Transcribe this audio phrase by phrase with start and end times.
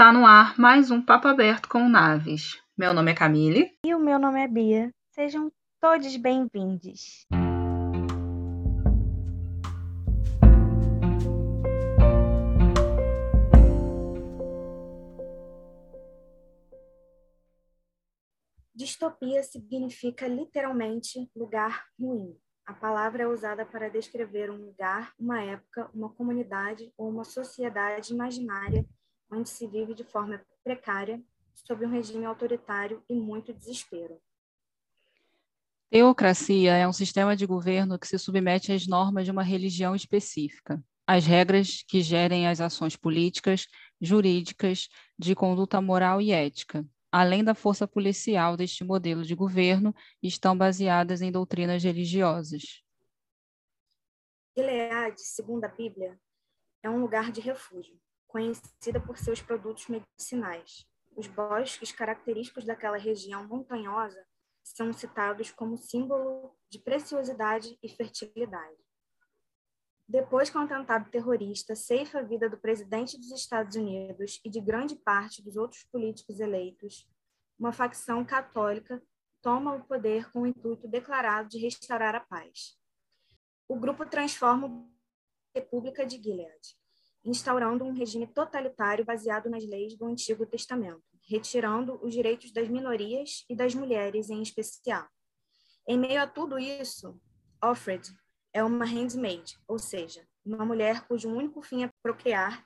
[0.00, 2.58] Está no ar mais um Papo Aberto com Naves.
[2.74, 3.70] Meu nome é Camille.
[3.84, 4.90] E o meu nome é Bia.
[5.10, 7.26] Sejam todos bem-vindos.
[18.74, 22.34] Distopia significa literalmente lugar ruim.
[22.64, 28.14] A palavra é usada para descrever um lugar, uma época, uma comunidade ou uma sociedade
[28.14, 28.82] imaginária
[29.30, 31.22] onde se vive de forma precária,
[31.54, 34.20] sob um regime autoritário e muito desespero.
[35.90, 40.82] Teocracia é um sistema de governo que se submete às normas de uma religião específica,
[41.06, 43.66] às regras que gerem as ações políticas,
[44.00, 50.56] jurídicas, de conduta moral e ética, além da força policial deste modelo de governo, estão
[50.56, 52.84] baseadas em doutrinas religiosas.
[54.56, 56.18] Gilead, segundo a Bíblia,
[56.82, 57.98] é um lugar de refúgio,
[58.30, 60.86] conhecida por seus produtos medicinais.
[61.16, 64.24] Os bosques característicos daquela região montanhosa
[64.62, 68.78] são citados como símbolo de preciosidade e fertilidade.
[70.08, 74.60] Depois que um atentado terrorista ceifa a vida do presidente dos Estados Unidos e de
[74.60, 77.08] grande parte dos outros políticos eleitos,
[77.58, 79.02] uma facção católica
[79.42, 82.76] toma o poder com o intuito declarado de restaurar a paz.
[83.68, 84.66] O grupo transforma
[85.54, 86.79] a República de Gilead,
[87.24, 93.44] instaurando um regime totalitário baseado nas leis do Antigo Testamento, retirando os direitos das minorias
[93.48, 95.06] e das mulheres em especial.
[95.86, 97.20] Em meio a tudo isso,
[97.62, 98.14] Offred
[98.52, 102.64] é uma handmaid, ou seja, uma mulher cujo único fim é procriar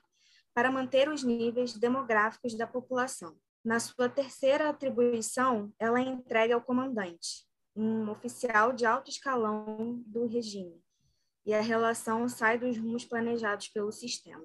[0.53, 3.37] para manter os níveis demográficos da população.
[3.63, 10.27] Na sua terceira atribuição, ela é entregue ao comandante, um oficial de alto escalão do
[10.27, 10.81] regime,
[11.45, 14.43] e a relação sai dos rumos planejados pelo sistema.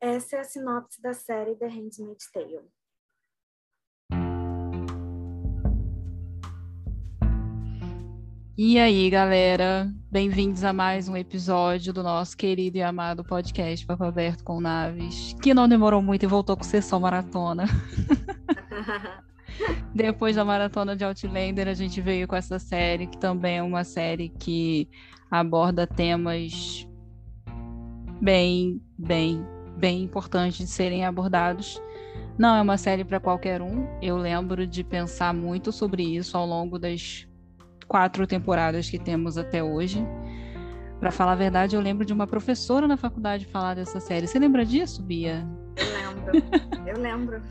[0.00, 2.60] Essa é a sinopse da série The Handmaid's Tale.
[8.58, 14.02] E aí, galera, bem-vindos a mais um episódio do nosso querido e amado podcast Papo
[14.02, 17.66] Aberto com Naves, que não demorou muito e voltou com sessão maratona.
[19.94, 23.84] Depois da maratona de Outlander, a gente veio com essa série, que também é uma
[23.84, 24.88] série que
[25.30, 26.86] aborda temas
[28.20, 31.80] bem, bem, bem importantes de serem abordados.
[32.38, 33.86] Não é uma série para qualquer um.
[34.02, 37.26] Eu lembro de pensar muito sobre isso ao longo das
[37.88, 40.04] quatro temporadas que temos até hoje.
[41.00, 44.26] Para falar a verdade, eu lembro de uma professora na faculdade falar dessa série.
[44.26, 45.46] Você lembra disso, Bia?
[45.76, 46.42] Eu lembro.
[46.86, 47.42] eu lembro.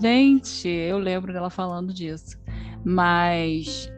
[0.00, 2.36] Gente, eu lembro dela falando disso.
[2.84, 3.90] Mas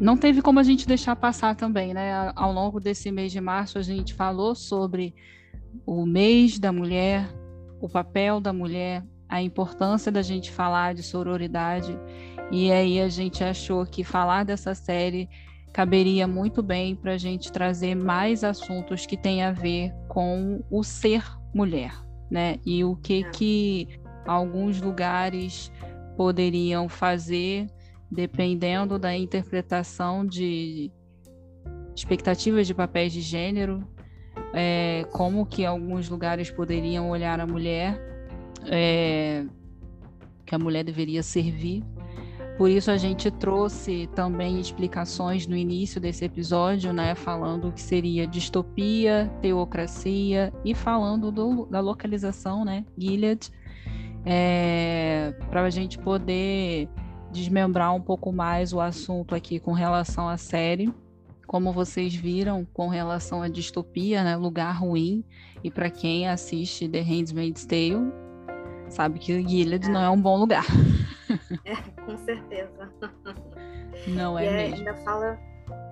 [0.00, 2.32] não teve como a gente deixar passar também, né?
[2.34, 5.14] Ao longo desse mês de março, a gente falou sobre
[5.84, 7.28] o mês da mulher,
[7.80, 11.98] o papel da mulher, a importância da gente falar de sororidade.
[12.50, 15.28] E aí a gente achou que falar dessa série
[15.72, 20.82] caberia muito bem para a gente trazer mais assuntos que têm a ver com o
[20.82, 21.22] ser
[21.54, 21.92] mulher,
[22.30, 22.56] né?
[22.64, 23.30] E o que é.
[23.30, 23.88] que
[24.26, 25.70] alguns lugares
[26.16, 27.66] poderiam fazer
[28.10, 30.90] dependendo da interpretação de
[31.94, 33.86] expectativas de papéis de gênero,
[34.52, 38.00] é, como que alguns lugares poderiam olhar a mulher,
[38.66, 39.44] é,
[40.44, 41.82] que a mulher deveria servir.
[42.56, 47.82] Por isso a gente trouxe também explicações no início desse episódio, né, falando o que
[47.82, 53.50] seria distopia, teocracia e falando do, da localização, né, Gilead,
[54.24, 56.88] é, para a gente poder
[57.36, 60.92] desmembrar um pouco mais o assunto aqui com relação à série.
[61.46, 65.24] Como vocês viram, com relação à distopia, né, lugar ruim,
[65.62, 68.12] e para quem assiste The Handmaid's Tale,
[68.88, 69.88] sabe que Gilead é.
[69.88, 70.64] não é um bom lugar.
[71.64, 72.90] É, com certeza.
[74.08, 74.76] Não é, e mesmo.
[74.76, 75.38] Ainda fala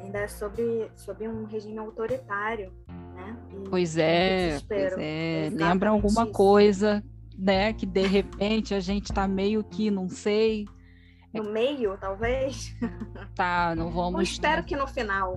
[0.05, 2.73] ainda é sobre, sobre um regime autoritário,
[3.15, 3.37] né?
[3.51, 5.51] E pois é, pois é.
[5.53, 6.33] Lembra alguma isso.
[6.33, 7.03] coisa,
[7.37, 7.73] né?
[7.73, 10.67] Que de repente a gente está meio que, não sei,
[11.35, 12.75] no meio, talvez.
[13.35, 14.15] Tá, não vamos.
[14.15, 15.35] Eu espero que no final.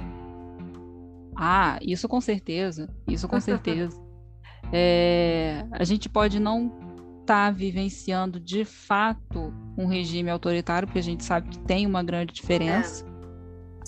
[1.35, 2.87] Ah, isso com certeza.
[3.07, 3.99] Isso com certeza.
[4.71, 6.67] é, a gente pode não
[7.21, 12.03] estar tá vivenciando de fato um regime autoritário, porque a gente sabe que tem uma
[12.03, 13.03] grande diferença.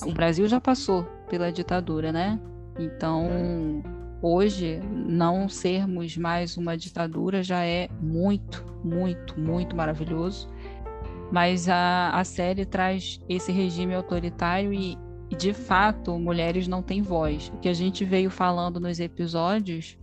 [0.02, 0.06] É.
[0.06, 2.40] O Brasil já passou pela ditadura, né?
[2.80, 3.84] Então,
[4.22, 10.50] hoje, não sermos mais uma ditadura já é muito, muito, muito maravilhoso
[11.32, 14.98] mas a, a série traz esse regime autoritário e,
[15.38, 17.52] de fato, mulheres não têm voz.
[17.54, 19.98] O que a gente veio falando nos episódios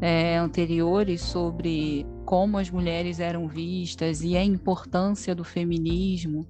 [0.00, 6.46] é, anteriores sobre como as mulheres eram vistas e a importância do feminismo,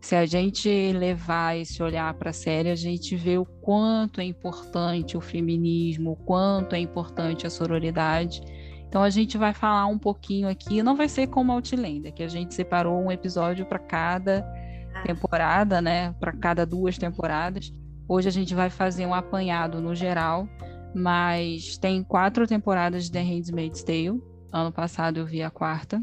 [0.00, 4.24] se a gente levar esse olhar para a série, a gente vê o quanto é
[4.24, 8.40] importante o feminismo, o quanto é importante a sororidade.
[8.88, 12.28] Então a gente vai falar um pouquinho aqui, não vai ser como Outlander, que a
[12.28, 14.46] gente separou um episódio para cada
[14.94, 15.02] ah.
[15.02, 16.12] temporada, né?
[16.20, 17.72] Para cada duas temporadas.
[18.08, 20.48] Hoje a gente vai fazer um apanhado no geral,
[20.94, 24.22] mas tem quatro temporadas de The Handmaid's Tale.
[24.52, 26.00] Ano passado eu vi a quarta.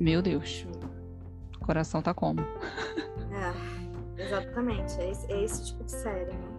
[0.00, 0.66] Meu Deus,
[1.60, 2.40] o coração tá como?
[2.40, 4.98] É, exatamente.
[4.98, 6.58] É esse, é esse tipo de série, né?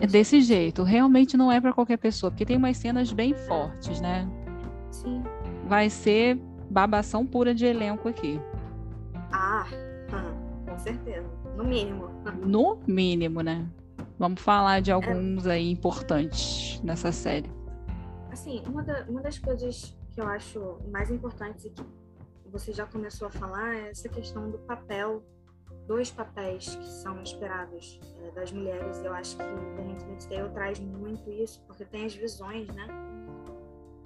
[0.00, 0.82] É desse jeito.
[0.82, 4.28] Realmente não é para qualquer pessoa, porque tem umas cenas bem fortes, né?
[5.02, 5.22] Sim.
[5.66, 6.36] Vai ser
[6.70, 8.40] babação pura de elenco aqui.
[9.32, 9.66] Ah,
[10.68, 11.28] com certeza.
[11.56, 12.08] No mínimo.
[12.44, 13.66] No mínimo, né?
[14.18, 15.52] Vamos falar de alguns é...
[15.52, 17.50] aí importantes nessa série.
[18.30, 21.82] Assim, uma, da, uma das coisas que eu acho mais importantes e que
[22.50, 25.22] você já começou a falar é essa questão do papel
[25.86, 29.02] dois papéis que são esperados é, das mulheres.
[29.02, 32.86] Eu acho que Handmaid's Tale traz muito isso, porque tem as visões, né?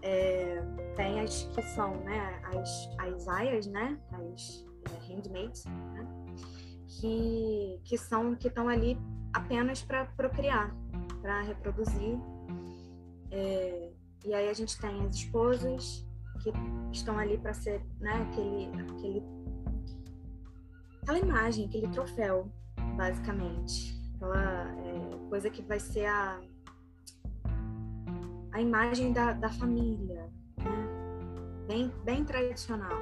[0.03, 0.63] É,
[0.97, 6.07] tem as que são, né, as, as aias, né, as é, handmaids, né,
[6.89, 8.99] que, que são, que estão ali
[9.33, 10.75] apenas para procriar,
[11.21, 12.19] para reproduzir.
[13.31, 13.93] É,
[14.25, 16.07] e aí a gente tem as esposas
[16.43, 16.53] que
[16.93, 19.23] estão ali para ser, né, aquele, aquele
[21.03, 22.51] aquela imagem, aquele troféu,
[22.97, 24.01] basicamente.
[24.15, 26.41] Aquela é, coisa que vai ser a,
[28.53, 30.89] a imagem da, da família, né?
[31.67, 32.99] bem, bem tradicional.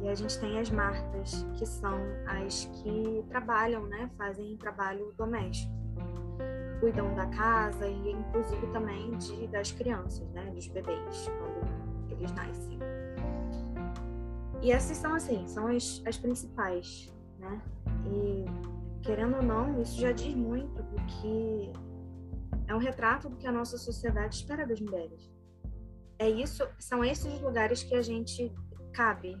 [0.00, 4.08] E a gente tem as marcas, que são as que trabalham, né?
[4.16, 5.72] fazem trabalho doméstico.
[6.78, 10.48] Cuidam da casa e, inclusive, também de, das crianças, né?
[10.54, 12.78] dos bebês, quando eles nascem.
[14.62, 17.60] E essas são assim, são as, as principais, né?
[18.06, 18.44] E
[19.02, 21.72] querendo ou não, isso já diz muito do que
[22.68, 25.32] é um retrato do que a nossa sociedade espera das mulheres.
[26.18, 28.52] É isso, são esses lugares que a gente
[28.92, 29.40] cabe,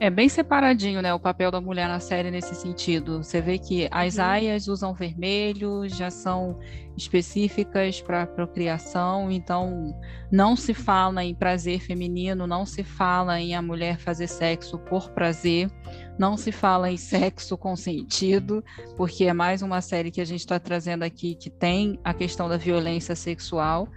[0.00, 3.22] é bem separadinho, né, o papel da mulher na série nesse sentido.
[3.22, 4.24] Você vê que as uhum.
[4.24, 6.58] aias usam vermelho, já são
[6.96, 9.96] específicas para procriação, então
[10.30, 15.10] não se fala em prazer feminino, não se fala em a mulher fazer sexo por
[15.10, 15.70] prazer,
[16.18, 18.64] não se fala em sexo consentido,
[18.96, 22.48] porque é mais uma série que a gente está trazendo aqui que tem a questão
[22.48, 23.88] da violência sexual.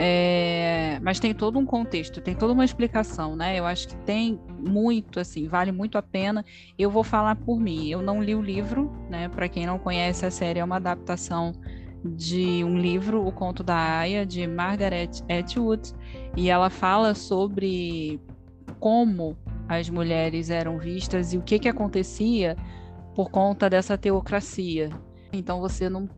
[0.00, 3.58] É, mas tem todo um contexto, tem toda uma explicação, né?
[3.58, 6.44] Eu acho que tem muito, assim, vale muito a pena.
[6.78, 7.88] Eu vou falar por mim.
[7.88, 9.28] Eu não li o livro, né?
[9.28, 11.52] Para quem não conhece, a série é uma adaptação
[12.04, 15.92] de um livro, O Conto da Aya, de Margaret Atwood,
[16.36, 18.20] e ela fala sobre
[18.78, 19.36] como
[19.68, 22.56] as mulheres eram vistas e o que que acontecia
[23.14, 24.90] por conta dessa teocracia.
[25.32, 26.08] Então você não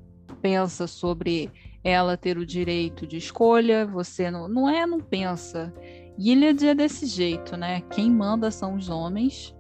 [0.41, 1.51] pensa sobre
[1.83, 5.73] ela ter o direito de escolha, você não, não é, não pensa.
[6.19, 7.81] Gilead é desse jeito, né?
[7.91, 9.57] Quem manda são os homens.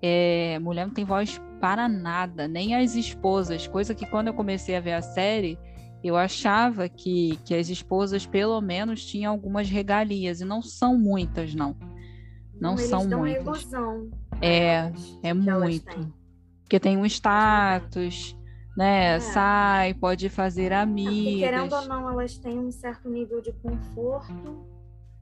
[0.00, 4.76] É, mulher não tem voz para nada, nem as esposas, coisa que quando eu comecei
[4.76, 5.58] a ver a série,
[6.02, 11.54] eu achava que, que as esposas pelo menos tinham algumas regalias, e não são muitas,
[11.54, 11.76] não.
[12.60, 13.44] Não, não são muitas.
[13.44, 14.10] Ilusão,
[14.40, 16.12] é, é muito.
[16.62, 18.36] Porque tem um status,
[18.76, 19.16] né?
[19.16, 19.20] É.
[19.20, 21.48] Sai, pode fazer amigas.
[21.48, 24.66] querendo ou não, elas têm um certo nível de conforto.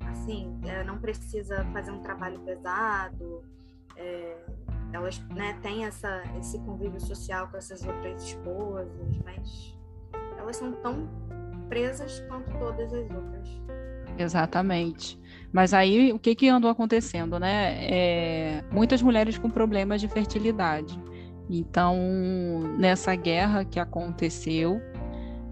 [0.00, 3.42] Assim, é, não precisa fazer um trabalho pesado.
[3.96, 4.36] É,
[4.92, 9.76] elas né, têm essa, esse convívio social com essas outras esposas, mas
[10.38, 11.08] elas são tão
[11.68, 13.48] presas quanto todas as outras.
[14.18, 15.20] Exatamente.
[15.56, 17.78] Mas aí o que, que andou acontecendo, né?
[17.90, 21.00] É, muitas mulheres com problemas de fertilidade.
[21.48, 21.96] Então,
[22.78, 24.78] nessa guerra que aconteceu,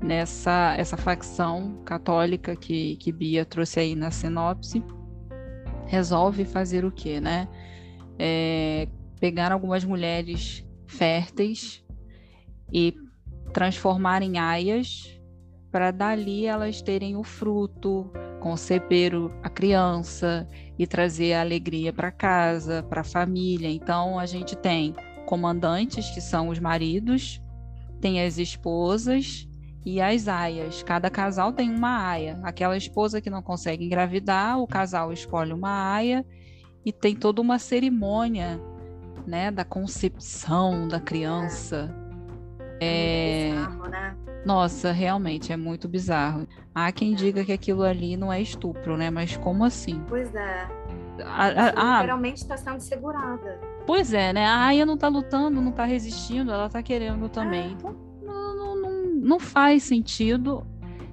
[0.02, 4.84] nessa essa facção católica que, que Bia trouxe aí na sinopse,
[5.86, 7.48] resolve fazer o quê, né?
[8.18, 8.86] É,
[9.18, 11.82] pegar algumas mulheres férteis
[12.70, 12.94] e
[13.54, 15.18] transformar em aias
[15.72, 18.12] para dali elas terem o fruto,
[18.44, 20.46] conceber a criança
[20.78, 23.70] e trazer a alegria para casa, para a família.
[23.70, 27.40] Então a gente tem comandantes, que são os maridos,
[28.02, 29.48] tem as esposas
[29.82, 30.82] e as aias.
[30.82, 32.38] Cada casal tem uma aia.
[32.42, 36.22] Aquela esposa que não consegue engravidar, o casal escolhe uma aia
[36.84, 38.60] e tem toda uma cerimônia,
[39.26, 41.90] né, da concepção da criança.
[42.78, 43.52] É, é...
[43.52, 44.33] Bizarro, né?
[44.44, 46.46] Nossa, realmente é muito bizarro.
[46.74, 49.10] Há quem diga que aquilo ali não é estupro, né?
[49.10, 50.02] Mas como assim?
[50.08, 50.68] Pois é.
[51.24, 53.60] A, a, literalmente está sendo segurada.
[53.86, 54.46] Pois é, né?
[54.46, 57.68] A Aya não está lutando, não está resistindo, ela está querendo também.
[57.68, 57.72] É.
[57.72, 60.66] Então, não, não, não, não faz sentido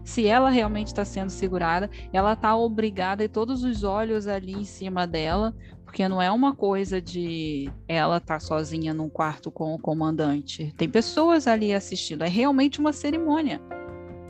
[0.03, 4.63] se ela realmente está sendo segurada, ela está obrigada e todos os olhos ali em
[4.63, 5.55] cima dela,
[5.91, 10.73] porque não é uma coisa de ela estar tá sozinha num quarto com o comandante.
[10.77, 13.59] Tem pessoas ali assistindo, é realmente uma cerimônia.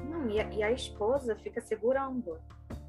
[0.10, 2.36] Não, e a, e a esposa fica segurando.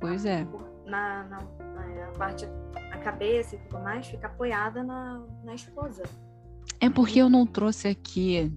[0.00, 0.46] Pois é.
[0.86, 2.46] Na, na, na, parte,
[2.90, 6.04] a cabeça e tudo mais, fica apoiada na, na esposa.
[6.80, 8.50] É porque eu não trouxe aqui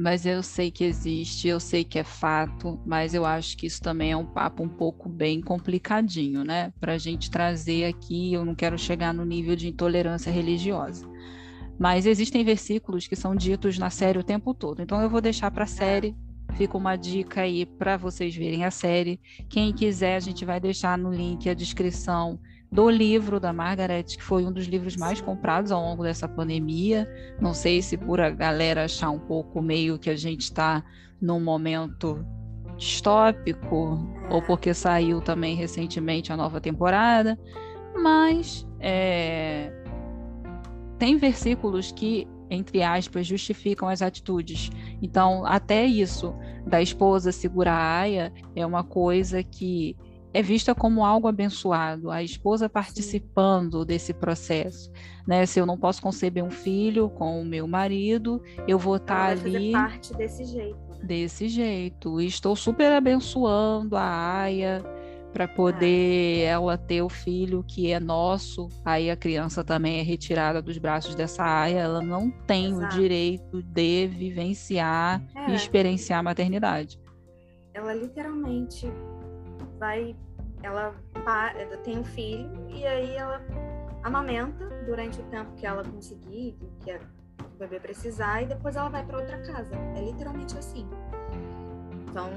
[0.00, 3.82] mas eu sei que existe, eu sei que é fato, mas eu acho que isso
[3.82, 6.72] também é um papo um pouco bem complicadinho, né?
[6.78, 11.04] Para a gente trazer aqui, eu não quero chegar no nível de intolerância religiosa.
[11.76, 14.80] Mas existem versículos que são ditos na série o tempo todo.
[14.80, 16.14] Então eu vou deixar para a série,
[16.52, 19.20] fica uma dica aí para vocês verem a série.
[19.48, 22.38] Quem quiser, a gente vai deixar no link a descrição
[22.70, 27.08] do livro da Margaret, que foi um dos livros mais comprados ao longo dessa pandemia.
[27.40, 30.84] Não sei se por a galera achar um pouco meio que a gente está
[31.20, 32.24] num momento
[32.76, 33.98] distópico,
[34.30, 37.36] ou porque saiu também recentemente a nova temporada,
[37.96, 39.72] mas é,
[40.98, 44.70] tem versículos que, entre aspas, justificam as atitudes.
[45.02, 46.34] Então, até isso
[46.66, 49.96] da esposa segurar a aia é uma coisa que
[50.32, 54.90] é vista como algo abençoado, a esposa participando desse processo.
[55.26, 55.46] Né?
[55.46, 59.42] Se eu não posso conceber um filho com o meu marido, eu vou estar tá
[59.44, 59.72] ali.
[59.72, 60.78] parte desse jeito.
[60.90, 60.98] Né?
[61.02, 62.20] Desse jeito.
[62.20, 64.82] E estou super abençoando a Aya
[65.32, 66.44] para poder é.
[66.44, 68.68] ela ter o filho que é nosso.
[68.84, 71.80] Aí a criança também é retirada dos braços dessa Aya.
[71.80, 72.94] Ela não tem Exato.
[72.94, 75.50] o direito de vivenciar é.
[75.50, 77.00] e experienciar a maternidade.
[77.72, 78.90] Ela literalmente
[79.78, 80.16] vai,
[80.62, 80.94] ela
[81.84, 83.40] tem um filho e aí ela
[84.02, 89.04] amamenta durante o tempo que ela conseguir, que o bebê precisar, e depois ela vai
[89.04, 89.74] para outra casa.
[89.96, 90.88] É literalmente assim.
[92.08, 92.30] Então,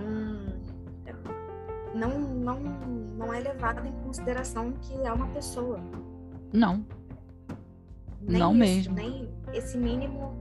[1.06, 1.14] é,
[1.96, 5.80] não, não, não é levada em consideração que é uma pessoa.
[6.52, 6.86] Não.
[8.22, 8.96] Nem não isso, mesmo.
[8.96, 10.38] Nem esse mínimo.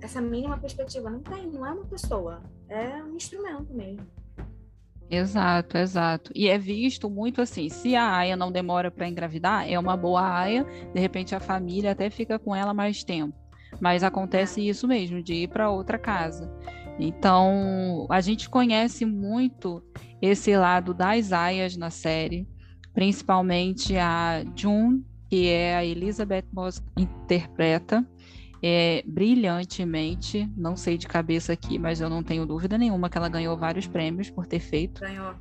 [0.00, 1.10] Essa mínima perspectiva.
[1.10, 2.42] Não tem, não é uma pessoa.
[2.68, 4.06] É um instrumento mesmo.
[5.10, 6.32] Exato, exato.
[6.34, 10.38] E é visto muito assim, se a aia não demora para engravidar, é uma boa
[10.38, 13.34] aia, de repente a família até fica com ela mais tempo.
[13.80, 14.64] Mas acontece é.
[14.64, 16.50] isso mesmo, de ir para outra casa.
[16.98, 19.82] Então, a gente conhece muito
[20.22, 22.46] esse lado das aias na série,
[22.92, 28.06] principalmente a June, que é a Elizabeth Moss interpreta,
[28.66, 30.50] é, brilhantemente.
[30.56, 33.86] Não sei de cabeça aqui, mas eu não tenho dúvida nenhuma que ela ganhou vários
[33.86, 35.02] prêmios por ter feito.
[35.02, 35.34] Ganhou.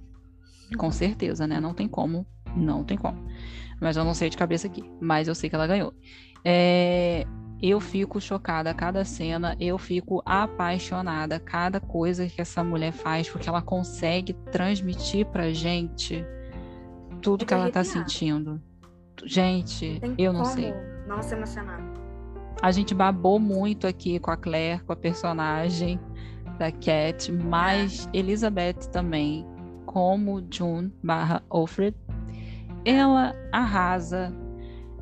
[0.77, 1.57] Com certeza, né?
[1.57, 2.27] Não tem como.
[2.53, 3.25] Não tem como.
[3.79, 4.83] Mas eu não sei de cabeça aqui.
[4.99, 5.93] Mas eu sei que ela ganhou.
[6.43, 7.25] É,
[7.61, 13.29] eu fico chocada a cada cena, eu fico apaixonada cada coisa que essa mulher faz,
[13.29, 16.25] porque ela consegue transmitir pra gente
[17.21, 18.61] tudo é que ela tá sentindo.
[19.23, 20.73] Gente, eu não sei.
[21.07, 22.02] Não se emocionar.
[22.63, 25.99] A gente babou muito aqui com a Claire, com a personagem
[26.57, 29.45] da Cat, mas Elizabeth também,
[29.85, 31.93] como June barra Alfred,
[32.85, 34.33] ela arrasa.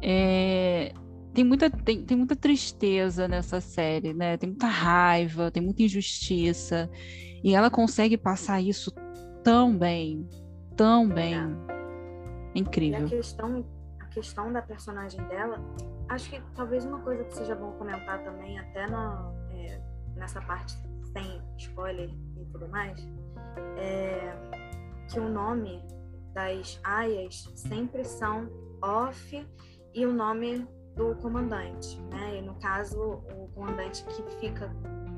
[0.01, 0.91] É,
[1.36, 4.38] tem muita, tem, tem muita tristeza nessa série, né?
[4.38, 6.89] Tem muita raiva, tem muita injustiça.
[7.44, 8.91] E ela consegue passar isso
[9.44, 10.27] tão bem,
[10.75, 11.36] tão bem.
[11.36, 12.60] É.
[12.60, 13.01] Incrível.
[13.01, 13.65] E a questão,
[14.00, 15.63] a questão da personagem dela
[16.12, 19.82] acho que talvez uma coisa que seja bom comentar também, até na, é,
[20.15, 20.75] nessa parte
[21.13, 23.00] sem spoiler e tudo mais,
[23.77, 24.34] é
[25.10, 25.82] que o nome
[26.34, 28.50] das aias sempre são
[28.82, 29.48] off
[29.94, 32.38] e o nome do comandante, né?
[32.38, 34.70] E no caso, o comandante que fica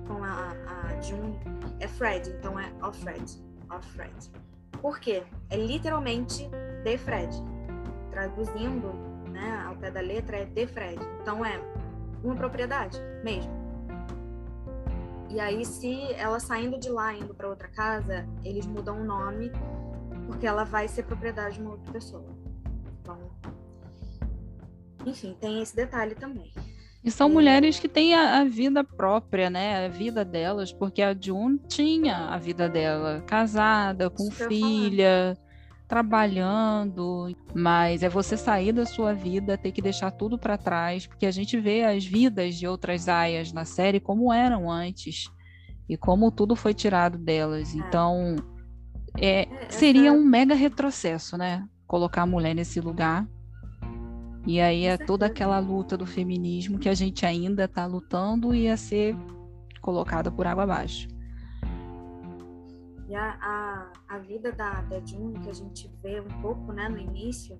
[0.08, 1.40] com a, a June
[1.80, 3.24] é Fred, então é off Fred,
[3.70, 4.32] off Fred.
[4.82, 5.24] Por quê?
[5.50, 6.50] É literalmente
[6.84, 7.36] de Fred.
[8.12, 11.00] Traduzindo, né, ao pé da letra, é de Fred.
[11.22, 11.60] Então é
[12.24, 13.52] uma propriedade mesmo.
[15.30, 19.52] E aí, se ela saindo de lá, indo para outra casa, eles mudam o nome,
[20.28, 22.26] porque ela vai ser propriedade de uma outra pessoa.
[23.02, 23.18] Então,
[25.06, 26.52] enfim, tem esse detalhe também.
[27.04, 29.86] E são mulheres que têm a, a, vida própria, né?
[29.86, 35.38] A vida delas, porque a June tinha a vida dela, casada, com filha,
[35.94, 41.28] trabalhando, mas é você sair da sua vida, ter que deixar tudo para trás, porque
[41.28, 45.30] a gente vê as vidas de outras aias na série como eram antes
[45.88, 47.76] e como tudo foi tirado delas.
[47.76, 47.78] É.
[47.78, 48.36] Então,
[49.22, 51.64] é, seria um mega retrocesso, né?
[51.86, 53.28] colocar a mulher nesse lugar.
[54.48, 58.64] E aí é toda aquela luta do feminismo que a gente ainda está lutando e
[58.64, 59.16] ia ser
[59.80, 61.08] colocada por água abaixo.
[63.16, 66.98] A, a, a vida da, da June, que a gente vê um pouco né, no
[66.98, 67.60] início,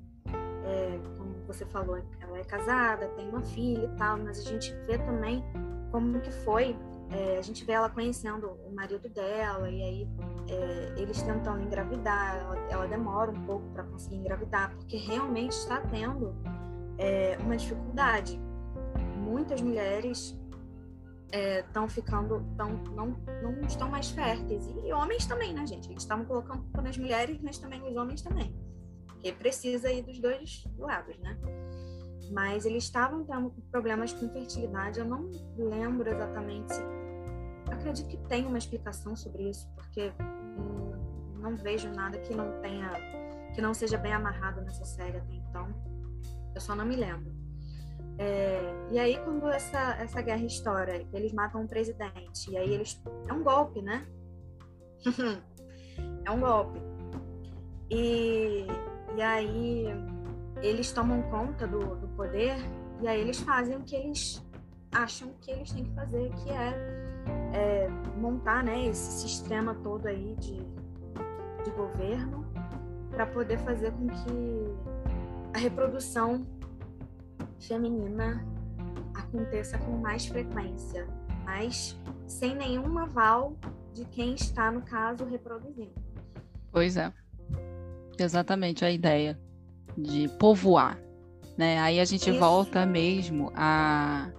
[0.66, 4.74] é, como você falou, ela é casada, tem uma filha e tal, mas a gente
[4.86, 5.44] vê também
[5.92, 6.76] como que foi.
[7.12, 10.08] É, a gente vê ela conhecendo o marido dela e aí
[10.50, 15.82] é, eles tentando engravidar, ela, ela demora um pouco para conseguir engravidar, porque realmente está
[15.82, 16.36] tendo
[16.98, 18.40] é, uma dificuldade.
[19.18, 20.38] Muitas mulheres
[21.34, 23.08] estão é, ficando, tão, não,
[23.42, 24.68] não estão mais férteis.
[24.68, 25.90] E homens também, né, gente?
[25.90, 28.56] Eles estavam colocando nas mulheres, mas também os homens também.
[29.08, 31.38] Porque precisa ir dos dois lados, né?
[32.32, 35.00] Mas eles estavam tendo problemas com fertilidade.
[35.00, 36.74] Eu não lembro exatamente.
[37.72, 40.14] Acredito que tem uma explicação sobre isso, porque
[40.58, 42.92] não, não vejo nada que não tenha,
[43.56, 45.68] que não seja bem amarrado nessa série até então.
[46.54, 47.43] Eu só não me lembro.
[48.18, 48.60] É,
[48.92, 53.02] e aí, quando essa, essa guerra estoura, eles matam um presidente, e aí eles.
[53.28, 54.06] É um golpe, né?
[56.26, 56.80] é um golpe.
[57.90, 58.66] E,
[59.16, 59.88] e aí,
[60.62, 62.56] eles tomam conta do, do poder,
[63.02, 64.44] e aí eles fazem o que eles
[64.94, 66.70] acham que eles têm que fazer, que é,
[67.54, 70.58] é montar né, esse sistema todo aí de,
[71.64, 72.46] de governo
[73.10, 76.42] para poder fazer com que a reprodução
[77.68, 78.46] feminina
[79.14, 81.08] aconteça com mais frequência,
[81.44, 83.56] mas sem nenhum aval
[83.94, 85.94] de quem está, no caso, reproduzindo.
[86.72, 87.14] Pois é.
[88.18, 89.40] Exatamente a ideia
[89.98, 91.00] de povoar.
[91.58, 91.80] Né?
[91.80, 92.40] Aí a gente Isso.
[92.40, 94.30] volta mesmo a,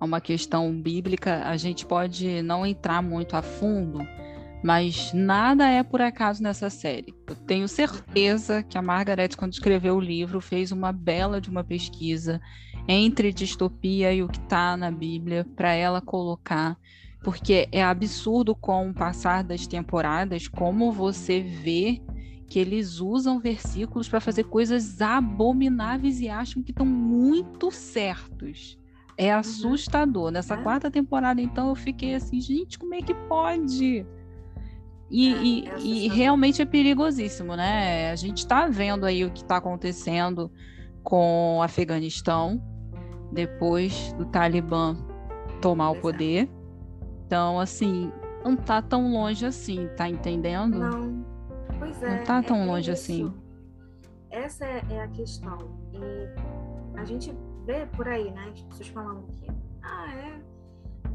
[0.00, 1.42] a uma questão bíblica.
[1.44, 3.98] A gente pode não entrar muito a fundo,
[4.62, 7.14] mas nada é por acaso nessa série.
[7.26, 11.62] Eu tenho certeza que a Margaret, quando escreveu o livro, fez uma bela de uma
[11.62, 12.40] pesquisa
[12.88, 16.76] entre distopia e o que está na Bíblia para ela colocar,
[17.22, 22.00] porque é absurdo com o passar das temporadas como você vê
[22.48, 28.78] que eles usam versículos para fazer coisas abomináveis e acham que estão muito certos.
[29.18, 29.40] É uhum.
[29.40, 30.30] assustador.
[30.30, 30.62] Nessa é.
[30.62, 34.06] quarta temporada, então, eu fiquei assim, gente, como é que pode?
[35.10, 38.10] E, é, e, é e, realmente é perigosíssimo, né?
[38.10, 40.50] A gente está vendo aí o que está acontecendo
[41.02, 42.62] com o Afeganistão
[43.32, 44.96] depois do Talibã
[45.60, 46.02] tomar pois o é.
[46.02, 46.44] poder.
[46.44, 46.48] É.
[47.26, 48.12] Então, assim,
[48.44, 50.78] não tá tão longe assim, tá entendendo?
[50.78, 51.24] Não.
[51.78, 52.18] Pois é.
[52.18, 53.12] Não tá tão é longe isso.
[53.12, 53.34] assim.
[54.30, 55.58] Essa é a questão.
[55.92, 58.50] E a gente vê por aí, né?
[58.52, 59.46] As pessoas falando que,
[59.82, 60.14] ah,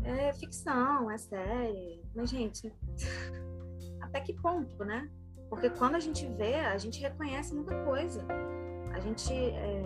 [0.04, 2.02] é, é ficção, é série.
[2.16, 2.72] Mas, gente,
[4.14, 5.10] até que ponto, né?
[5.50, 8.24] Porque quando a gente vê, a gente reconhece muita coisa.
[8.94, 9.84] A gente é,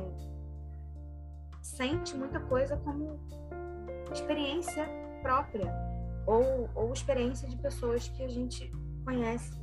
[1.62, 3.22] sente muita coisa como
[4.12, 4.86] experiência
[5.22, 5.74] própria
[6.26, 8.70] ou, ou experiência de pessoas que a gente
[9.06, 9.58] conhece,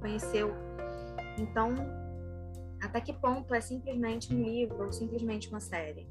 [0.00, 0.52] conheceu.
[1.38, 1.76] Então,
[2.82, 6.08] até que ponto é simplesmente um livro ou simplesmente uma série?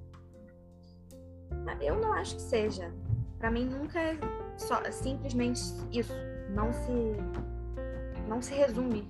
[1.82, 2.94] Eu não acho que seja.
[3.38, 4.18] Para mim nunca é
[4.58, 5.60] só simplesmente
[5.92, 6.14] isso.
[6.50, 7.18] Não se
[8.28, 9.08] não se resume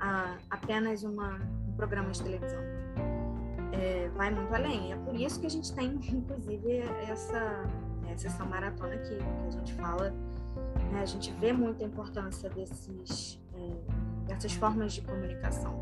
[0.00, 2.60] a apenas uma, um programa de televisão.
[3.72, 4.92] É, vai muito além.
[4.92, 6.78] É por isso que a gente tem, inclusive,
[7.08, 7.64] essa,
[8.08, 10.10] essa, maratona aqui, que a gente fala,
[10.92, 15.80] né, a gente vê muita importância desses, é, dessas formas de comunicação.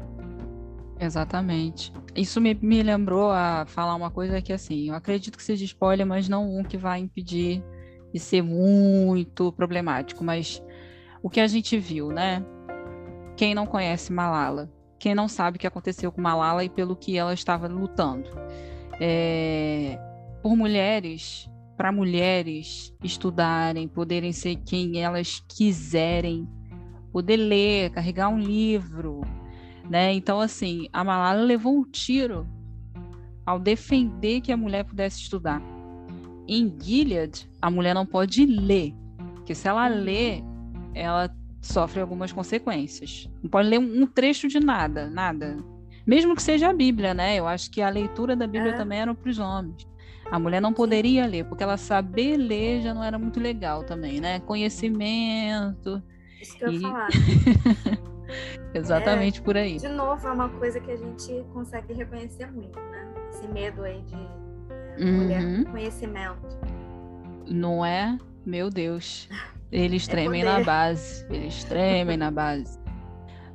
[0.98, 1.92] Exatamente.
[2.14, 6.06] Isso me, me lembrou a falar uma coisa que, assim, eu acredito que seja spoiler,
[6.06, 7.62] mas não um que vai impedir
[8.12, 10.62] de ser muito problemático, mas
[11.22, 12.44] o que a gente viu, né?
[13.36, 14.70] Quem não conhece Malala?
[14.98, 18.28] Quem não sabe o que aconteceu com Malala e pelo que ela estava lutando?
[19.00, 19.98] É,
[20.42, 26.48] por mulheres, para mulheres estudarem, poderem ser quem elas quiserem,
[27.10, 29.22] poder ler, carregar um livro,
[29.88, 30.12] né?
[30.12, 32.46] Então, assim, a Malala levou um tiro
[33.44, 35.60] ao defender que a mulher pudesse estudar.
[36.46, 38.94] Em Gilead, a mulher não pode ler,
[39.34, 40.42] porque se ela lê,
[40.94, 43.30] ela sofre algumas consequências.
[43.42, 45.56] Não pode ler um trecho de nada, nada.
[46.06, 47.36] Mesmo que seja a Bíblia, né?
[47.36, 48.76] Eu acho que a leitura da Bíblia é.
[48.76, 49.86] também era para os homens.
[50.30, 54.20] A mulher não poderia ler, porque ela saber ler já não era muito legal também,
[54.20, 54.40] né?
[54.40, 56.02] Conhecimento.
[56.40, 56.80] Isso que eu e...
[56.80, 57.08] falar.
[58.74, 59.76] Exatamente é, por aí.
[59.76, 63.12] De novo, é uma coisa que a gente consegue reconhecer muito, né?
[63.28, 64.16] Esse medo aí de
[64.96, 65.64] é, mulher uhum.
[65.64, 66.58] conhecimento.
[67.46, 68.18] Não é?
[68.44, 69.28] Meu Deus.
[69.72, 71.26] Eles é tremem é na base.
[71.30, 72.78] Eles tremem na base.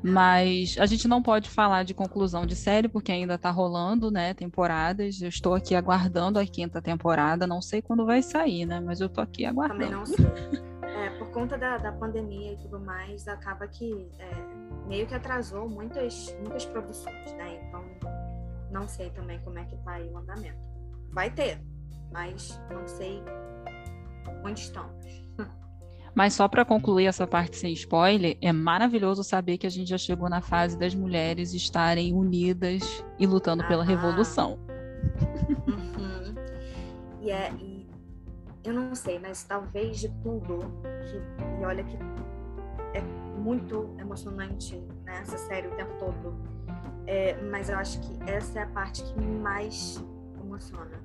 [0.02, 4.34] Mas a gente não pode falar de conclusão de série, porque ainda está rolando, né?
[4.34, 5.22] Temporadas.
[5.22, 7.46] Eu estou aqui aguardando a quinta temporada.
[7.46, 8.80] Não sei quando vai sair, né?
[8.80, 9.84] Mas eu estou aqui aguardando.
[9.84, 10.26] Também não sei.
[10.84, 15.70] É, por conta da, da pandemia e tudo mais, acaba que é, meio que atrasou
[15.70, 17.60] muitas, muitas produções, né?
[17.68, 17.84] Então,
[18.72, 20.58] não sei também como é que tá aí o andamento.
[21.12, 21.62] Vai ter,
[22.12, 23.22] mas não sei
[24.44, 25.27] onde estamos.
[26.18, 30.00] Mas só para concluir essa parte sem spoiler, é maravilhoso saber que a gente já
[30.00, 34.58] chegou na fase das mulheres estarem unidas e lutando ah, pela revolução.
[35.68, 36.34] Uhum.
[37.22, 37.88] E, é, e
[38.64, 40.58] eu não sei, mas talvez de tudo,
[41.08, 41.96] que, e olha que
[42.96, 43.02] é
[43.38, 44.76] muito emocionante
[45.06, 46.36] né, essa série o tempo todo,
[47.06, 50.04] é, mas eu acho que essa é a parte que mais
[50.42, 51.00] emociona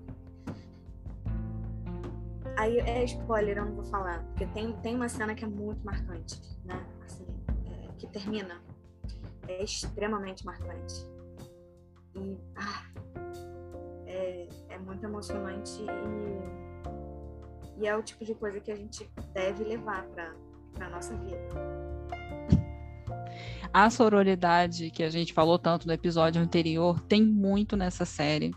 [2.57, 5.85] Aí é spoiler, eu não vou falar, porque tem, tem uma cena que é muito
[5.85, 6.87] marcante, né?
[7.05, 7.27] Assim,
[7.67, 8.63] é, que termina.
[9.49, 10.95] É extremamente marcante.
[12.15, 12.85] E ah,
[14.07, 15.83] é, é muito emocionante
[17.79, 20.35] e, e é o tipo de coisa que a gente deve levar para
[20.81, 21.39] a nossa vida.
[23.73, 28.55] A sororidade que a gente falou tanto no episódio anterior tem muito nessa série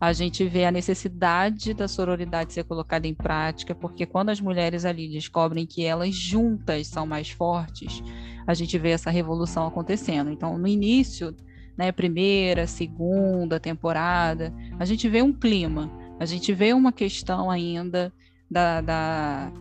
[0.00, 4.86] a gente vê a necessidade da sororidade ser colocada em prática, porque quando as mulheres
[4.86, 8.02] ali descobrem que elas juntas são mais fortes,
[8.46, 10.30] a gente vê essa revolução acontecendo.
[10.30, 11.36] Então, no início,
[11.76, 18.10] né, primeira, segunda temporada, a gente vê um clima, a gente vê uma questão ainda
[18.50, 19.52] da, da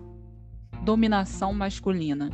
[0.83, 2.29] dominação masculina.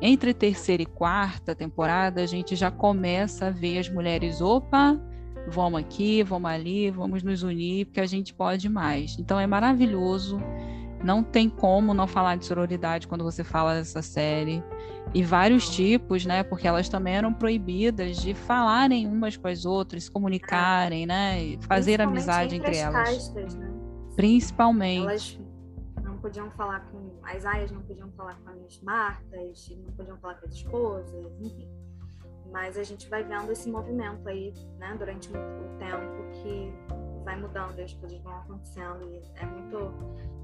[0.00, 4.96] Entre terceira e quarta temporada, a gente já começa a ver as mulheres, opa,
[5.46, 9.16] vamos aqui, vamos ali, vamos nos unir, porque a gente pode mais.
[9.18, 10.38] Então é maravilhoso.
[11.02, 14.62] Não tem como não falar de sororidade quando você fala dessa série.
[15.14, 16.42] E vários tipos, né?
[16.42, 21.56] Porque elas também eram proibidas de falarem umas com as outras, se comunicarem, né?
[21.60, 23.08] Fazer amizade entre, entre elas.
[23.08, 23.72] Castas, né?
[24.16, 25.02] Principalmente.
[25.02, 25.40] Elas
[26.02, 27.18] não podiam falar com.
[27.22, 31.68] As aias não podiam falar com as martas, não podiam falar com as esposas, enfim.
[32.50, 36.72] Mas a gente vai vendo esse movimento aí, né, durante o tempo que
[37.24, 39.92] vai mudando, as coisas vão acontecendo e é muito.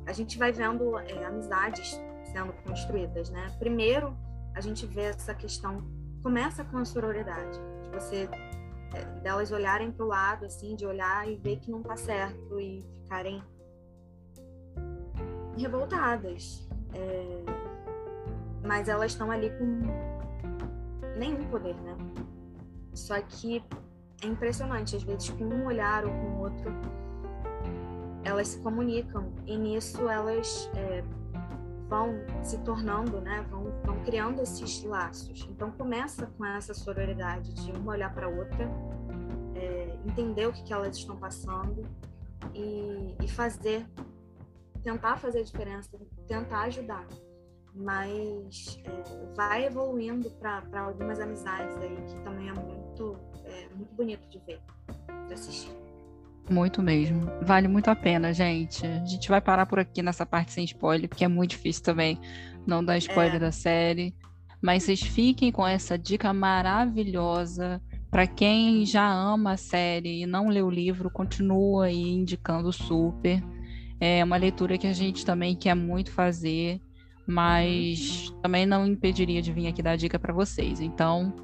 [0.07, 1.99] A gente vai vendo é, amizades
[2.31, 3.55] sendo construídas, né?
[3.59, 4.15] Primeiro,
[4.55, 5.83] a gente vê essa questão
[6.23, 8.29] começa com a sororidade, de você
[8.95, 12.59] é, delas olharem para o lado, assim, de olhar e ver que não tá certo
[12.59, 13.43] e ficarem
[15.59, 16.67] revoltadas.
[16.95, 17.45] É,
[18.67, 19.83] mas elas estão ali com
[21.17, 21.97] nenhum poder, né?
[22.93, 23.63] Só que
[24.23, 26.71] é impressionante, às vezes com um olhar ou com o outro,
[28.25, 31.03] elas se comunicam e nisso elas é,
[31.89, 33.45] vão se tornando, né?
[33.51, 35.47] Vão, vão criando esses laços.
[35.51, 38.69] Então começa com essa sororidade de uma olhar para outra,
[39.55, 41.83] é, entender o que, que elas estão passando
[42.55, 43.87] e, e fazer,
[44.83, 45.91] tentar fazer a diferença,
[46.27, 47.07] tentar ajudar
[47.75, 54.29] mas é, vai evoluindo para algumas amizades aí que também é muito, é, muito bonito
[54.29, 54.61] de ver,
[55.27, 55.73] de assistir.
[56.49, 57.23] Muito mesmo.
[57.43, 58.87] Vale muito a pena, gente.
[58.87, 62.21] A gente vai parar por aqui nessa parte sem spoiler, porque é muito difícil também
[62.67, 63.39] não dar spoiler é.
[63.39, 64.15] da série.
[64.61, 67.83] Mas vocês fiquem com essa dica maravilhosa.
[68.11, 73.43] Para quem já ama a série e não leu o livro, continua aí indicando super.
[73.99, 76.81] É uma leitura que a gente também quer muito fazer
[77.27, 80.81] mas também não impediria de vir aqui dar dica para vocês.
[80.81, 81.35] Então,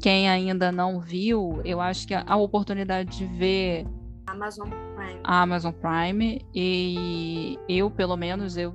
[0.00, 3.86] quem ainda não viu, eu acho que a, oportunidade de ver
[4.26, 5.20] Amazon Prime.
[5.22, 8.74] a Amazon Prime e eu, pelo menos, eu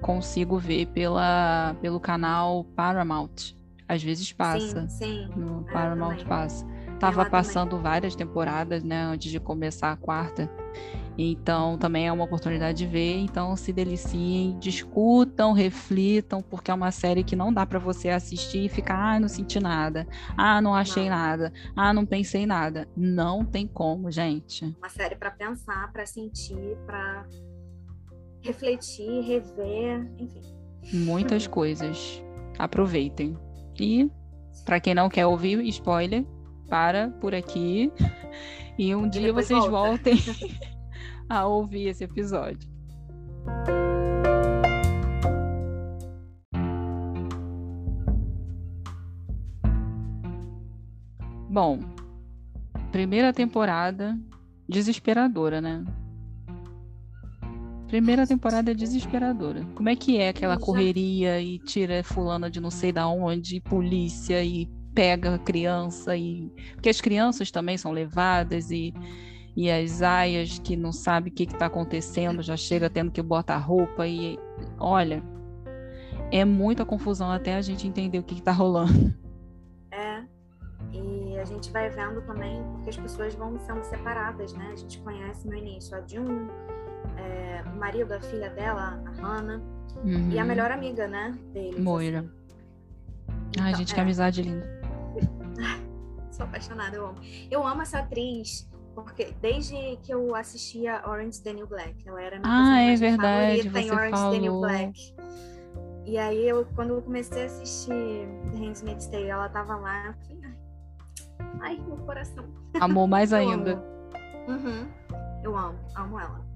[0.00, 3.54] consigo ver pela, pelo canal Paramount.
[3.88, 4.88] Às vezes passa.
[4.88, 5.28] Sim, sim.
[5.36, 6.66] No Paramount passa.
[6.98, 7.82] Tava passando também.
[7.82, 10.50] várias temporadas, né, antes de começar a quarta.
[11.18, 13.16] Então, também é uma oportunidade de ver.
[13.16, 18.66] Então, se deliciem, discutam, reflitam, porque é uma série que não dá para você assistir
[18.66, 20.06] e ficar, ah, não senti nada,
[20.36, 21.16] ah, não achei não.
[21.16, 22.86] nada, ah, não pensei nada.
[22.96, 24.64] Não tem como, gente.
[24.78, 27.26] Uma série para pensar, para sentir, para
[28.42, 30.42] refletir, rever, enfim.
[30.92, 32.22] Muitas coisas.
[32.58, 33.36] Aproveitem.
[33.78, 34.10] E,
[34.64, 36.24] para quem não quer ouvir spoiler,
[36.68, 37.92] para por aqui.
[38.78, 40.10] E um e dia vocês volta.
[40.10, 40.16] voltem.
[41.28, 42.68] a ouvir esse episódio.
[51.48, 51.78] Bom,
[52.92, 54.18] primeira temporada
[54.68, 55.84] desesperadora, né?
[57.86, 59.64] Primeira temporada é desesperadora.
[59.74, 63.60] Como é que é aquela correria e tira fulana de não sei da onde, e
[63.60, 68.94] polícia e pega a criança e porque as crianças também são levadas e
[69.54, 73.58] e as aias que não sabe o que está acontecendo já chega tendo que botar
[73.58, 74.38] roupa e
[74.78, 75.22] olha
[76.32, 79.14] é muita confusão até a gente entender o que está rolando.
[79.92, 80.24] É,
[80.92, 84.70] e a gente vai vendo também porque as pessoas vão sendo separadas, né?
[84.72, 86.50] A gente conhece no início a June,
[87.16, 89.62] é, o marido da filha dela, a Hannah,
[90.04, 90.30] uhum.
[90.30, 90.48] e a uhum.
[90.48, 91.38] melhor amiga, né?
[91.52, 92.18] Deles, Moira.
[92.18, 92.30] Assim.
[93.50, 93.94] Então, Ai, gente, é.
[93.94, 94.85] que amizade linda.
[96.30, 97.18] Sou apaixonada, eu amo.
[97.50, 102.38] Eu amo essa atriz, porque desde que eu assistia Orange the New Black, ela era
[102.38, 104.32] minha ah, é verdade, favorita em Orange falou.
[104.32, 105.14] the New Black.
[106.06, 110.14] E aí, eu, quando eu comecei a assistir The Handmaid's Tale, ela tava lá, eu
[110.14, 110.56] falei,
[111.60, 112.44] ai, meu coração.
[112.80, 113.82] Amor mais ainda.
[114.46, 114.88] Uhum.
[115.42, 116.46] Eu amo, amo ela.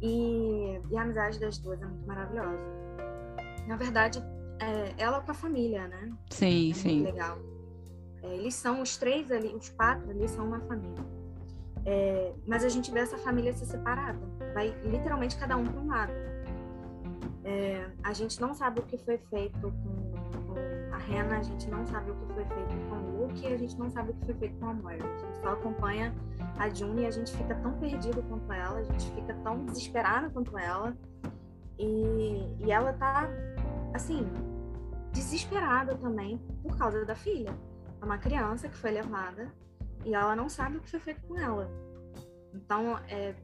[0.00, 2.60] E, e, a amizade das duas é muito maravilhosa.
[3.66, 4.22] Na verdade,
[4.60, 6.10] é, ela com a família, né?
[6.30, 7.02] Sim, é sim.
[7.02, 7.38] legal.
[8.22, 11.04] É, eles são os três ali, os quatro ali são uma família.
[11.84, 14.20] É, mas a gente vê essa família se separada.
[14.54, 16.12] Vai literalmente cada um para um lado.
[17.44, 21.68] É, a gente não sabe o que foi feito com, com, a Rena, a gente
[21.70, 24.26] não sabe o que foi feito com o Luke, a gente não sabe o que
[24.26, 25.04] foi feito com a Moira.
[25.04, 26.14] A gente só acompanha
[26.58, 30.28] a June e a gente fica tão perdido quanto ela, a gente fica tão desesperada
[30.30, 30.94] quanto ela.
[31.78, 33.26] E, e ela tá,
[33.94, 34.26] assim,
[35.12, 37.54] desesperada também por causa da filha.
[38.00, 39.52] É uma criança que foi levada
[40.04, 41.70] e ela não sabe o que foi feito com ela.
[42.54, 43.34] Então, é,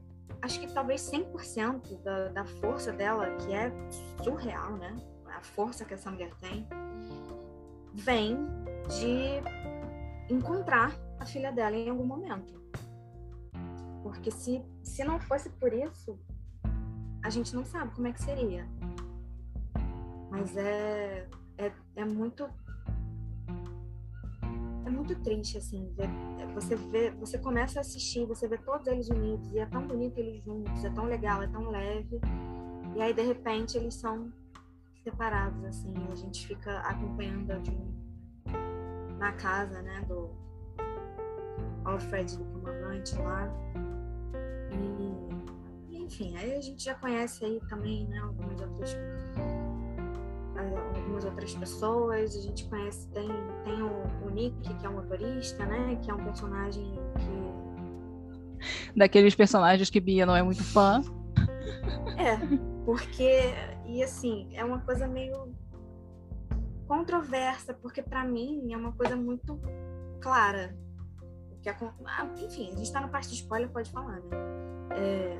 [0.41, 3.71] acho que talvez 100% da, da força dela, que é
[4.23, 4.95] surreal, né?
[5.27, 6.67] A força que essa mulher tem,
[7.93, 8.37] vem
[8.89, 12.57] de encontrar a filha dela em algum momento.
[14.01, 16.19] Porque se, se não fosse por isso,
[17.23, 18.67] a gente não sabe como é que seria.
[20.29, 22.49] Mas é, é, é muito
[24.87, 26.09] é muito triste, assim, ver,
[26.53, 30.17] você vê, você começa a assistir, você vê todos eles unidos, e é tão bonito
[30.17, 32.19] eles juntos, é tão legal, é tão leve,
[32.95, 34.31] e aí, de repente, eles são
[35.03, 37.53] separados, assim, a gente fica acompanhando
[39.19, 40.29] na casa, né, do
[41.83, 43.51] Alfred, do comandante lá,
[45.89, 48.95] e, enfim, aí a gente já conhece aí também, né, algumas outras
[50.59, 52.35] algumas outras pessoas.
[52.35, 53.29] A gente conhece, tem,
[53.63, 55.97] tem o, o Nick, que é um motorista, né?
[56.01, 57.57] Que é um personagem que.
[58.95, 61.01] Daqueles personagens que Bia não é muito fã.
[62.17, 62.37] É,
[62.85, 63.53] porque.
[63.85, 65.55] E assim, é uma coisa meio
[66.87, 69.59] controversa, porque para mim é uma coisa muito
[70.21, 70.75] clara.
[71.61, 74.29] Que a, ah, enfim, a gente tá no parte de spoiler, pode falar, né?
[74.95, 75.37] É,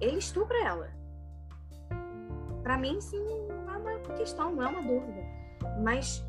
[0.00, 0.90] ele estupra ela.
[2.62, 3.47] Para mim, sim,
[4.14, 5.22] questão, não é uma dúvida.
[5.82, 6.24] Mas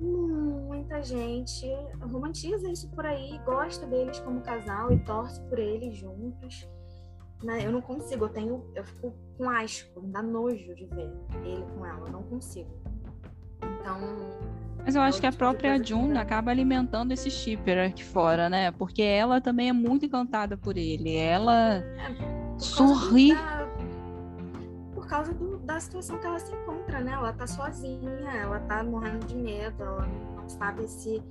[0.00, 1.66] muita gente
[2.00, 6.68] romantiza isso por aí, gosta deles como casal e torce por eles juntos.
[7.42, 7.64] Né?
[7.64, 11.10] Eu não consigo, eu tenho, eu fico com asco, me dá nojo de ver
[11.44, 12.70] ele com ela, eu não consigo.
[13.80, 13.98] Então.
[14.84, 18.70] Mas eu acho que a própria June acaba alimentando esse shipper aqui fora, né?
[18.72, 21.16] Porque ela também é muito encantada por ele.
[21.16, 22.14] Ela é,
[22.58, 23.34] sorri.
[23.34, 27.12] Da causa do, da situação que ela se encontra, né?
[27.12, 31.22] Ela tá sozinha, ela tá morrendo de medo, ela não sabe se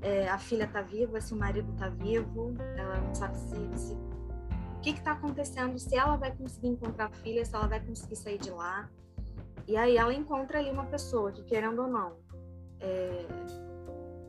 [0.00, 3.92] é, a filha tá viva, se o marido tá vivo, ela não sabe se, se
[3.94, 8.16] o que está acontecendo, se ela vai conseguir encontrar a filha, se ela vai conseguir
[8.16, 8.88] sair de lá.
[9.66, 12.16] E aí ela encontra ali uma pessoa que, querendo ou não,
[12.80, 13.26] é,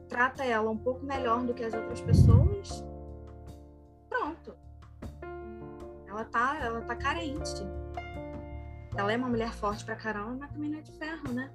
[0.09, 2.83] trata ela um pouco melhor do que as outras pessoas.
[4.09, 4.55] Pronto.
[6.07, 7.63] Ela tá, ela tá carente.
[8.99, 11.49] Ela é uma mulher forte pra caramba, mas também não é de ferro, né?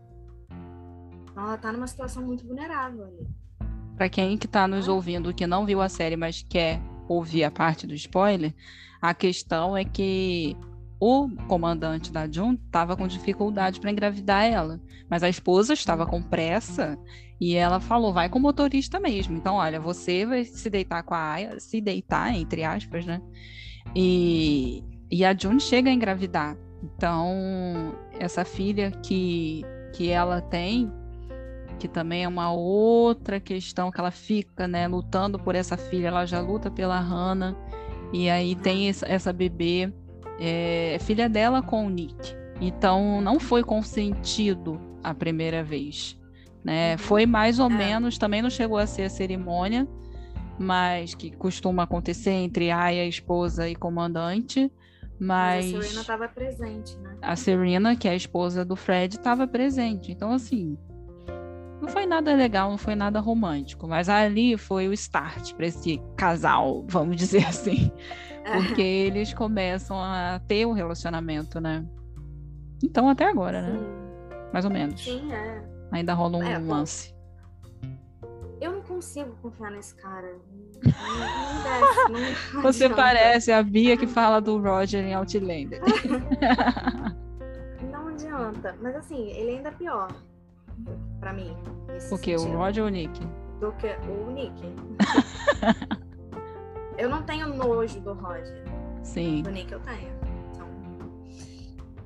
[1.31, 3.29] Então ela tá numa situação muito vulnerável ali.
[3.97, 7.51] Pra quem que tá nos ouvindo que não viu a série, mas quer ouvir a
[7.51, 8.55] parte do spoiler,
[9.01, 10.57] a questão é que
[10.99, 14.81] o comandante da June estava com dificuldade para engravidar ela,
[15.11, 16.99] mas a esposa estava com pressa
[17.39, 19.37] e ela falou: vai com o motorista mesmo.
[19.37, 23.21] Então, olha, você vai se deitar com a Aya, se deitar, entre aspas, né?
[23.95, 26.57] E, e a June chega a engravidar.
[26.85, 30.93] Então, essa filha que, que ela tem,
[31.79, 36.27] que também é uma outra questão que ela fica, né, lutando por essa filha, ela
[36.27, 37.57] já luta pela Hannah,
[38.13, 39.91] e aí tem essa, bebê,
[40.39, 42.37] é, filha dela com o Nick.
[42.61, 46.21] Então, não foi consentido a primeira vez,
[46.63, 46.93] né?
[46.93, 46.99] Uhum.
[46.99, 47.75] Foi mais ou é.
[47.75, 49.89] menos, também não chegou a ser a cerimônia,
[50.59, 54.71] mas que costuma acontecer entre Aya, esposa e comandante,
[55.19, 57.17] mas, mas a Serena estava presente, né?
[57.23, 60.13] A Serena, que é a esposa do Fred, estava presente.
[60.13, 60.77] Então, assim,
[61.81, 66.01] Não foi nada legal, não foi nada romântico, mas ali foi o start para esse
[66.17, 67.93] casal, vamos dizer assim.
[68.53, 71.85] Porque eles começam a ter um relacionamento, né?
[72.83, 73.79] Então, até agora, né?
[74.53, 75.03] Mais ou menos.
[75.03, 75.63] Sim, é.
[75.93, 77.14] Ainda rola um é, lance.
[78.95, 80.39] Eu não consigo confiar nesse cara.
[80.85, 80.93] Não,
[82.13, 85.81] não desce, não Você parece a Bia que fala do Roger em Outlander.
[87.91, 88.77] não adianta.
[88.81, 90.15] Mas assim, ele ainda é pior.
[91.19, 91.57] Pra mim.
[92.11, 92.37] O que?
[92.37, 93.21] O Roger ou o Nick?
[93.61, 94.63] Do que o Nick.
[96.97, 98.63] eu não tenho nojo do Roger.
[99.03, 99.43] Sim.
[99.43, 100.13] Do Nick eu tenho.
[100.53, 100.69] Então,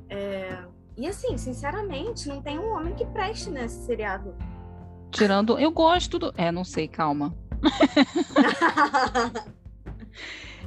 [0.08, 0.56] é...
[0.96, 4.34] E assim, sinceramente, não tem um homem que preste nesse seriado.
[5.10, 6.32] Tirando, eu gosto do.
[6.36, 7.34] É, não sei, calma.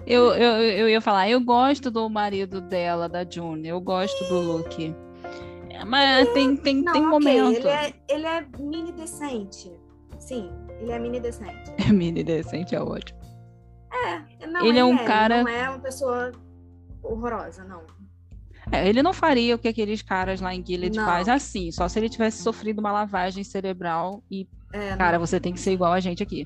[0.06, 4.40] eu, eu, eu ia falar, eu gosto do marido dela, da June, eu gosto do
[4.40, 4.96] Luke.
[5.86, 7.58] Mas é, tem, tem, não, tem okay, momento.
[7.60, 9.72] Ele é, ele é mini decente.
[10.20, 11.72] Sim, ele é mini decente.
[11.88, 13.20] É mini decente, é ótimo.
[13.92, 15.44] É, não, ele, ele é um é, cara.
[15.44, 16.32] Não é uma pessoa
[17.04, 17.82] horrorosa, não.
[18.70, 21.98] É, ele não faria o que aqueles caras lá em Gilead faz assim, só se
[21.98, 25.26] ele tivesse sofrido uma lavagem cerebral e, é, cara, não.
[25.26, 26.46] você tem que ser igual a gente aqui.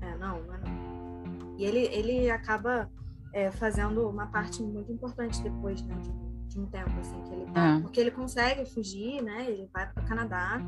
[0.00, 1.54] É, não, não é não.
[1.58, 2.90] E ele, ele acaba
[3.32, 6.12] é, fazendo uma parte muito importante depois, né, de,
[6.48, 7.80] de um tempo, assim, que ele tá, é.
[7.80, 10.60] porque ele consegue fugir, né, ele vai para o Canadá,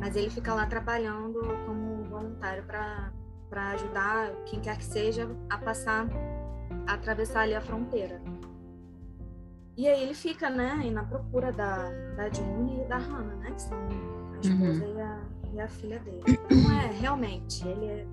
[0.00, 6.06] mas ele fica lá trabalhando como voluntário para ajudar quem quer que seja a passar,
[6.86, 8.20] a atravessar ali a fronteira.
[9.76, 13.62] E aí ele fica, né, na procura da, da June e da Hannah, né, que
[13.62, 14.96] são a esposa uhum.
[14.96, 15.20] e, a,
[15.54, 16.22] e a filha dele.
[16.28, 18.06] Então, é, realmente, ele é...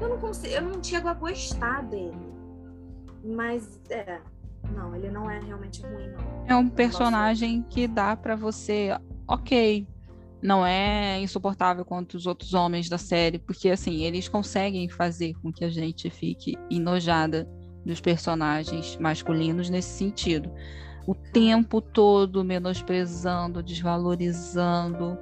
[0.00, 2.34] Eu não consigo, eu não chego a gostar dele.
[3.24, 4.20] Mas, é,
[4.74, 6.46] não, ele não é realmente ruim, não.
[6.46, 8.90] É um personagem que dá para você,
[9.28, 9.86] ok,
[10.42, 15.52] não é insuportável quanto os outros homens da série, porque assim, eles conseguem fazer com
[15.52, 17.48] que a gente fique enojada
[17.86, 20.50] dos personagens masculinos nesse sentido
[21.06, 25.18] o tempo todo menosprezando, desvalorizando,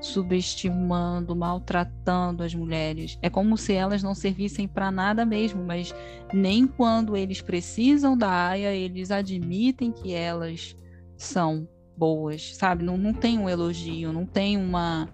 [0.00, 3.18] subestimando, maltratando as mulheres.
[3.22, 5.94] É como se elas não servissem para nada mesmo, mas
[6.32, 10.76] nem quando eles precisam da Aya, eles admitem que elas
[11.16, 12.84] são boas, sabe?
[12.84, 15.08] Não, não tem um elogio, não tem uma.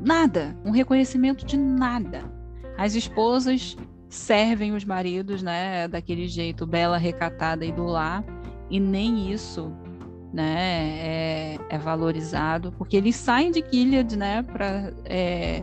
[0.00, 2.24] Nada, um reconhecimento de nada.
[2.76, 3.76] As esposas
[4.08, 8.24] servem os maridos, né, daquele jeito, bela, recatada e do lar
[8.70, 9.72] e nem isso
[10.32, 15.62] né, é, é valorizado, porque eles saem de Gilead né, para é,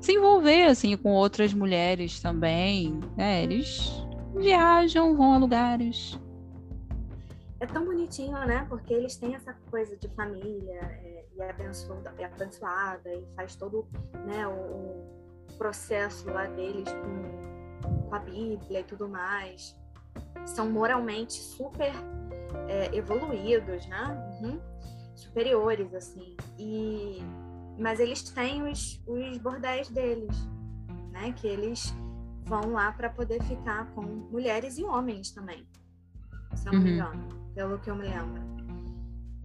[0.00, 2.98] se envolver assim, com outras mulheres também.
[3.16, 3.92] Né, eles
[4.34, 6.18] viajam, vão a lugares.
[7.60, 8.66] É tão bonitinho, né?
[8.68, 13.56] Porque eles têm essa coisa de família é, e é abençoada, é abençoada e faz
[13.56, 13.86] todo
[14.26, 19.74] né, o, o processo lá deles com, com a Bíblia e tudo mais
[20.44, 21.92] são moralmente super
[22.68, 24.38] é, evoluídos, né?
[24.40, 24.60] Uhum.
[25.14, 26.36] Superiores, assim.
[26.58, 27.18] E,
[27.78, 30.36] mas eles têm os, os bordéis deles,
[31.12, 31.32] né?
[31.32, 31.94] Que eles
[32.44, 35.66] vão lá para poder ficar com mulheres e homens também,
[36.54, 36.96] se não me uhum.
[36.96, 38.42] engano, pelo que eu me lembro.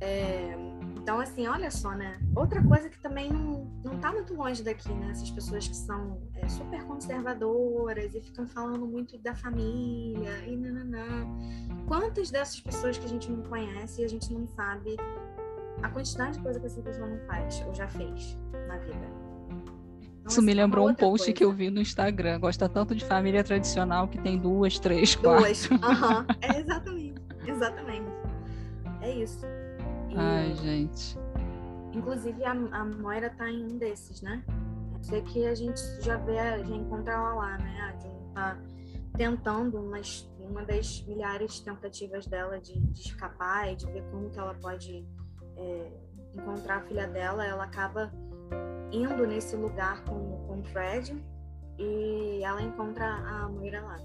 [0.01, 0.55] É,
[0.95, 2.19] então, assim, olha só, né?
[2.35, 5.11] Outra coisa que também não, não tá muito longe daqui, né?
[5.11, 10.31] Essas pessoas que são é, super conservadoras e ficam falando muito da família.
[11.89, 14.95] Quantas dessas pessoas que a gente não conhece e a gente não sabe
[15.81, 19.07] a quantidade de coisa que essa pessoa não faz ou já fez na vida?
[19.49, 21.33] Então, Isso me assim, lembrou um post coisa.
[21.33, 22.39] que eu vi no Instagram.
[22.41, 25.45] Gosta tanto de família tradicional que tem duas, três, quatro.
[25.45, 25.65] Duas.
[25.71, 26.25] Uhum.
[26.41, 28.11] É exatamente, exatamente.
[29.01, 29.43] É isso.
[30.15, 31.17] Ai, gente.
[31.91, 34.43] Inclusive, a, a Moira tá em um desses, né?
[35.01, 37.81] Sei que a gente já vê, já encontra ela lá, né?
[37.81, 38.57] A June tá
[39.17, 44.29] tentando, mas uma das milhares de tentativas dela de, de, escapar e de ver como
[44.29, 45.07] que ela pode
[45.57, 45.91] é,
[46.33, 48.11] encontrar a filha dela, ela acaba
[48.91, 51.23] indo nesse lugar com, com o Fred
[51.77, 53.97] e ela encontra a Moira lá.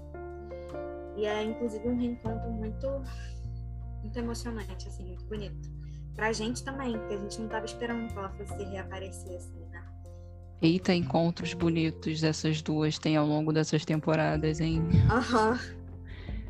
[1.17, 2.87] E é inclusive um reencontro muito,
[4.01, 5.75] muito emocionante, assim, muito bonito
[6.15, 9.83] pra gente também, porque a gente não estava esperando que ela fosse reaparecer assim, né?
[10.61, 14.81] Eita, encontros bonitos essas duas têm ao longo dessas temporadas, hein?
[15.11, 15.51] Aham.
[15.51, 15.74] Uhum.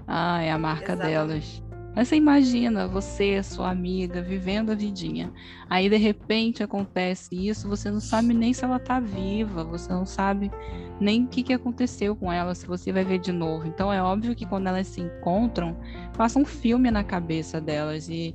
[0.08, 1.12] Ah, é a marca Exatamente.
[1.12, 1.66] delas.
[1.96, 5.32] Mas você imagina você, sua amiga, vivendo a vidinha.
[5.70, 10.06] Aí de repente acontece isso, você não sabe nem se ela tá viva, você não
[10.06, 10.52] sabe
[11.00, 13.66] nem o que, que aconteceu com ela, se você vai ver de novo.
[13.66, 15.78] Então é óbvio que quando elas se encontram,
[16.18, 18.10] passa um filme na cabeça delas.
[18.10, 18.34] E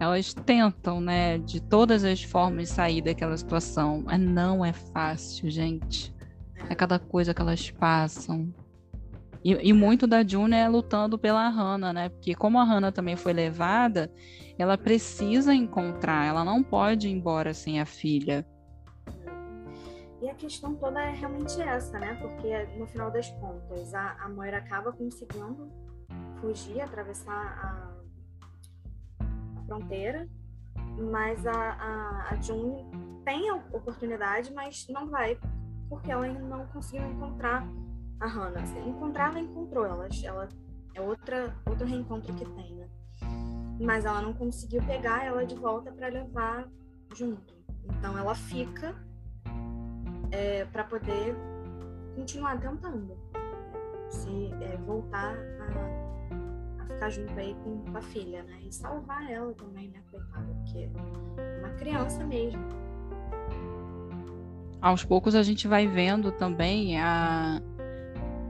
[0.00, 6.12] elas tentam, né, de todas as formas sair daquela situação, mas não é fácil, gente.
[6.68, 8.52] É cada coisa que elas passam.
[9.46, 12.08] E, e muito da June é lutando pela Hannah, né?
[12.08, 14.12] Porque como a Hannah também foi levada,
[14.58, 18.44] ela precisa encontrar, ela não pode ir embora sem a filha.
[20.20, 22.14] E a questão toda é realmente essa, né?
[22.20, 25.70] Porque no final das contas, a, a Moira acaba conseguindo
[26.40, 27.32] fugir, atravessar
[29.20, 30.28] a, a fronteira,
[31.12, 32.84] mas a, a, a June
[33.24, 35.38] tem a oportunidade, mas não vai,
[35.88, 37.64] porque ela ainda não conseguiu encontrar
[38.20, 38.66] a Hannah.
[38.66, 39.84] Se encontrar, ela encontrou.
[39.84, 40.48] Ela, ela
[40.94, 42.88] é outra, outro reencontro que tem, né?
[43.80, 46.68] Mas ela não conseguiu pegar ela de volta para levar
[47.14, 47.54] junto.
[47.84, 48.94] Então ela fica
[50.30, 51.36] é, para poder
[52.14, 53.16] continuar tentando
[54.08, 58.58] se é, voltar a, a, ficar junto aí com, a filha, né?
[58.62, 60.88] E salvar ela também, né, coitada, porque
[61.36, 62.62] é uma criança mesmo.
[64.80, 67.60] Aos poucos a gente vai vendo também a,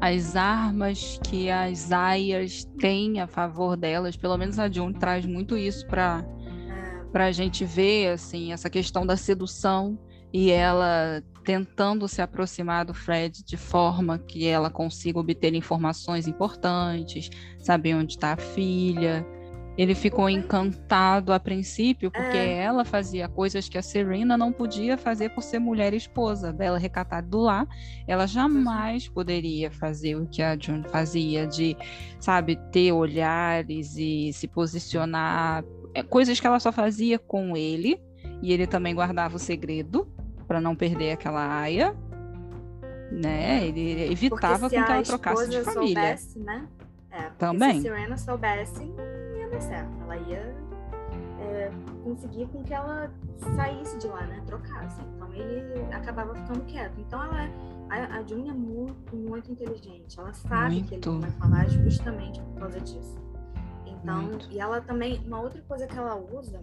[0.01, 5.57] as armas que as aias têm a favor delas, pelo menos a June traz muito
[5.57, 6.25] isso para
[7.13, 9.99] para a gente ver assim essa questão da sedução
[10.33, 17.31] e ela tentando se aproximar do Fred de forma que ela consiga obter informações importantes,
[17.59, 19.27] saber onde está a filha,
[19.77, 22.59] ele ficou encantado a princípio porque é.
[22.59, 26.79] ela fazia coisas que a Serena não podia fazer por ser mulher e esposa dela
[26.79, 27.66] recatada do lar.
[28.07, 31.77] Ela jamais poderia fazer o que a June fazia de,
[32.18, 35.62] sabe, ter olhares e se posicionar,
[35.95, 38.01] é, coisas que ela só fazia com ele
[38.43, 40.07] e ele também guardava o segredo
[40.47, 41.95] para não perder aquela aia,
[43.11, 43.66] né?
[43.66, 46.16] Ele evitava com que ela trocasse de família.
[46.16, 46.68] Soubesse, né?
[47.11, 47.81] É, também.
[47.81, 48.93] Se a Serena soubesse,
[49.47, 50.03] ia dar certo.
[50.03, 50.55] Ela ia
[51.41, 51.71] é,
[52.03, 53.11] conseguir com que ela
[53.57, 54.43] saísse de lá, né?
[54.47, 55.01] Trocasse.
[55.03, 56.99] Então ele acabava ficando quieto.
[57.01, 57.49] Então ela,
[57.91, 60.19] a, a June é muito, muito inteligente.
[60.19, 60.89] Ela sabe muito.
[60.89, 63.17] que ele vai falar justamente por causa disso.
[63.87, 64.51] Então, muito.
[64.51, 66.63] e ela também, uma outra coisa que ela usa,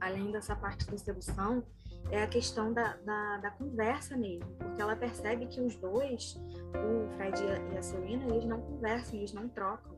[0.00, 1.62] além dessa parte da sedução,
[2.10, 6.36] é a questão da, da, da, conversa mesmo, porque ela percebe que os dois,
[6.74, 7.40] o Fred
[7.72, 9.91] e a Serena, eles não conversam, eles não trocam.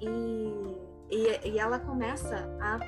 [0.00, 2.78] E, e, e ela começa a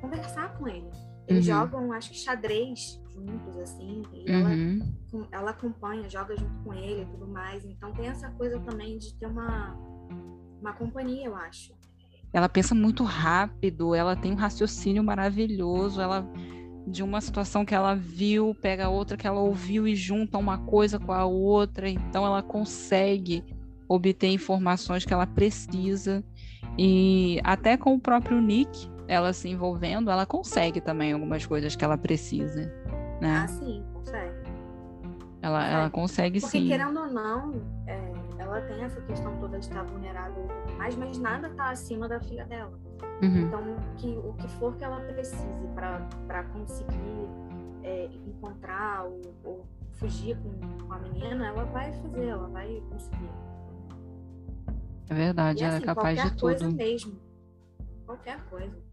[0.00, 0.90] conversar com ele.
[1.26, 1.54] Eles uhum.
[1.54, 4.80] jogam, acho que xadrez juntos, assim, e uhum.
[5.12, 7.64] ela, ela acompanha, joga junto com ele e tudo mais.
[7.64, 9.74] Então tem essa coisa também de ter uma,
[10.60, 11.72] uma companhia, eu acho.
[12.32, 16.28] Ela pensa muito rápido, ela tem um raciocínio maravilhoso, ela
[16.86, 20.98] de uma situação que ela viu, pega outra que ela ouviu e junta uma coisa
[20.98, 23.42] com a outra, então ela consegue
[23.88, 26.24] obter informações que ela precisa.
[26.78, 31.84] E até com o próprio Nick, ela se envolvendo, ela consegue também algumas coisas que
[31.84, 32.72] ela precisa.
[33.20, 33.44] Né?
[33.44, 34.34] Ah, sim, consegue.
[35.42, 36.68] Ela consegue, ela consegue Porque, sim.
[36.68, 40.48] querendo ou não, é, ela tem essa questão toda de estar vulnerável
[40.84, 42.78] mas mas nada está acima da filha dela.
[43.22, 43.40] Uhum.
[43.42, 47.28] Então, que, o que for que ela precise para conseguir
[47.82, 53.30] é, encontrar ou, ou fugir com, com a menina, ela vai fazer, ela vai conseguir.
[55.08, 56.40] É verdade, e, ela é assim, é capaz de tudo.
[56.40, 57.20] Qualquer coisa mesmo.
[58.06, 58.84] Qualquer coisa.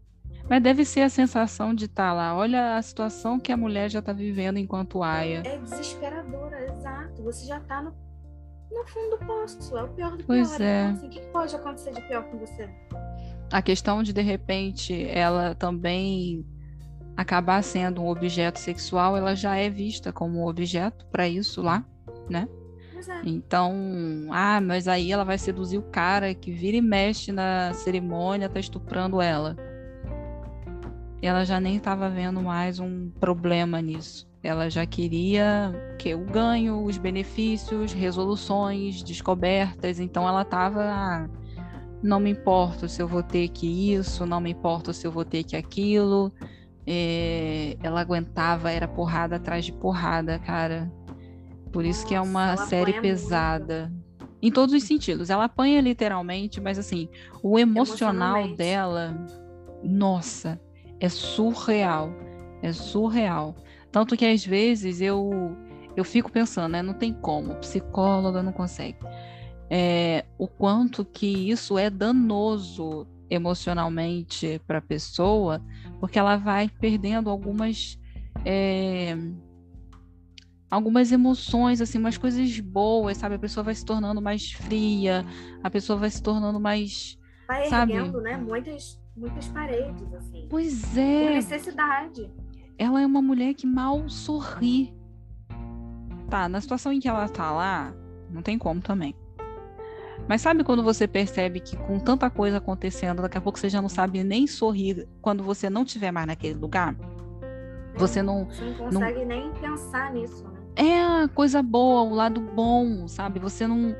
[0.48, 2.36] Mas deve ser a sensação de estar tá lá.
[2.36, 5.42] Olha a situação que a mulher já está vivendo enquanto aia.
[5.44, 7.22] É desesperadora, exato.
[7.22, 7.94] Você já está no,
[8.70, 9.76] no fundo do poço.
[9.76, 10.60] É o pior do pois pior.
[10.60, 10.82] É.
[10.82, 12.68] Então, assim, o que pode acontecer de pior com você?
[13.50, 16.44] A questão de, de repente, ela também
[17.16, 21.84] acabar sendo um objeto sexual, ela já é vista como objeto para isso lá,
[22.28, 22.48] né?
[23.08, 23.20] É.
[23.24, 23.74] Então,
[24.30, 28.60] ah, mas aí ela vai seduzir o cara que vira e mexe na cerimônia, tá
[28.60, 29.56] estuprando ela.
[31.20, 34.28] E ela já nem estava vendo mais um problema nisso.
[34.42, 40.00] Ela já queria que o ganho, os benefícios, resoluções, descobertas.
[40.00, 41.28] Então ela estava, ah,
[42.02, 45.24] não me importa se eu vou ter que isso, não me importa se eu vou
[45.24, 46.32] ter que aquilo.
[46.84, 50.90] É, ela aguentava, era porrada atrás de porrada, cara.
[51.72, 53.90] Por isso que é uma série pesada.
[53.90, 54.02] Muito.
[54.42, 55.30] Em todos os sentidos.
[55.30, 57.08] Ela apanha literalmente, mas assim,
[57.42, 59.16] o emocional dela,
[59.82, 60.60] nossa,
[61.00, 62.12] é surreal.
[62.60, 63.56] É surreal.
[63.90, 65.56] Tanto que às vezes eu
[65.96, 66.82] eu fico pensando, né?
[66.82, 68.98] Não tem como, psicóloga não consegue.
[69.70, 75.62] É, o quanto que isso é danoso emocionalmente para a pessoa,
[75.98, 77.98] porque ela vai perdendo algumas
[78.44, 79.16] é,
[80.72, 83.34] algumas emoções, assim, umas coisas boas, sabe?
[83.34, 85.22] A pessoa vai se tornando mais fria,
[85.62, 87.18] a pessoa vai se tornando mais.
[87.46, 87.92] Vai sabe?
[87.92, 88.38] erguendo, né?
[88.38, 90.46] Muitas, muitas paredes, assim.
[90.48, 91.24] Pois é.
[91.24, 92.32] Por necessidade.
[92.78, 94.94] Ela é uma mulher que mal sorri.
[96.30, 97.94] Tá, na situação em que ela tá lá,
[98.30, 99.14] não tem como também.
[100.26, 103.82] Mas sabe quando você percebe que com tanta coisa acontecendo, daqui a pouco você já
[103.82, 106.96] não sabe nem sorrir quando você não estiver mais naquele lugar?
[107.96, 108.46] Você não.
[108.46, 109.26] Você não consegue não...
[109.26, 113.38] nem pensar nisso, É coisa boa, o lado bom, sabe?
[113.38, 113.94] Você não.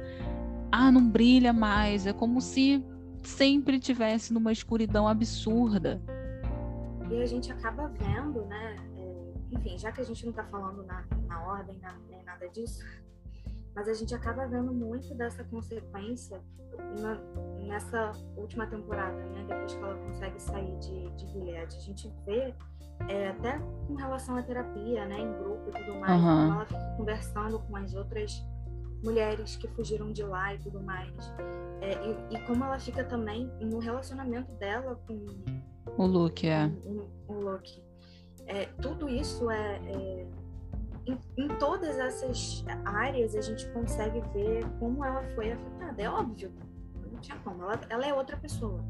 [0.70, 2.06] Ah, não brilha mais.
[2.06, 2.84] É como se
[3.22, 6.00] sempre tivesse numa escuridão absurda.
[7.10, 8.76] E a gente acaba vendo, né?
[8.96, 12.48] É, enfim, já que a gente não está falando na, na ordem na, nem nada
[12.48, 12.82] disso,
[13.74, 16.40] mas a gente acaba vendo muito dessa consequência
[17.00, 17.14] na,
[17.66, 19.44] nessa última temporada, né?
[19.46, 21.76] Depois que ela consegue sair de, de Gilead.
[21.76, 22.54] A gente vê
[23.09, 25.18] é, até com relação à terapia, né?
[25.20, 26.55] Em grupo e tudo mais, uhum.
[26.55, 28.44] ela fica conversando com as outras
[29.03, 31.12] mulheres que fugiram de lá e tudo mais.
[31.80, 35.26] É, e, e, como ela fica também no relacionamento dela com
[35.96, 36.68] o Luke, é.
[36.68, 37.82] Com, o, o Luke.
[38.46, 40.26] É, tudo isso é, é
[41.07, 46.03] em, em, todas essas áreas a gente consegue ver como ela foi afetada.
[46.03, 46.53] É óbvio,
[47.11, 47.62] não tinha como.
[47.64, 48.80] Ela, ela é outra pessoa.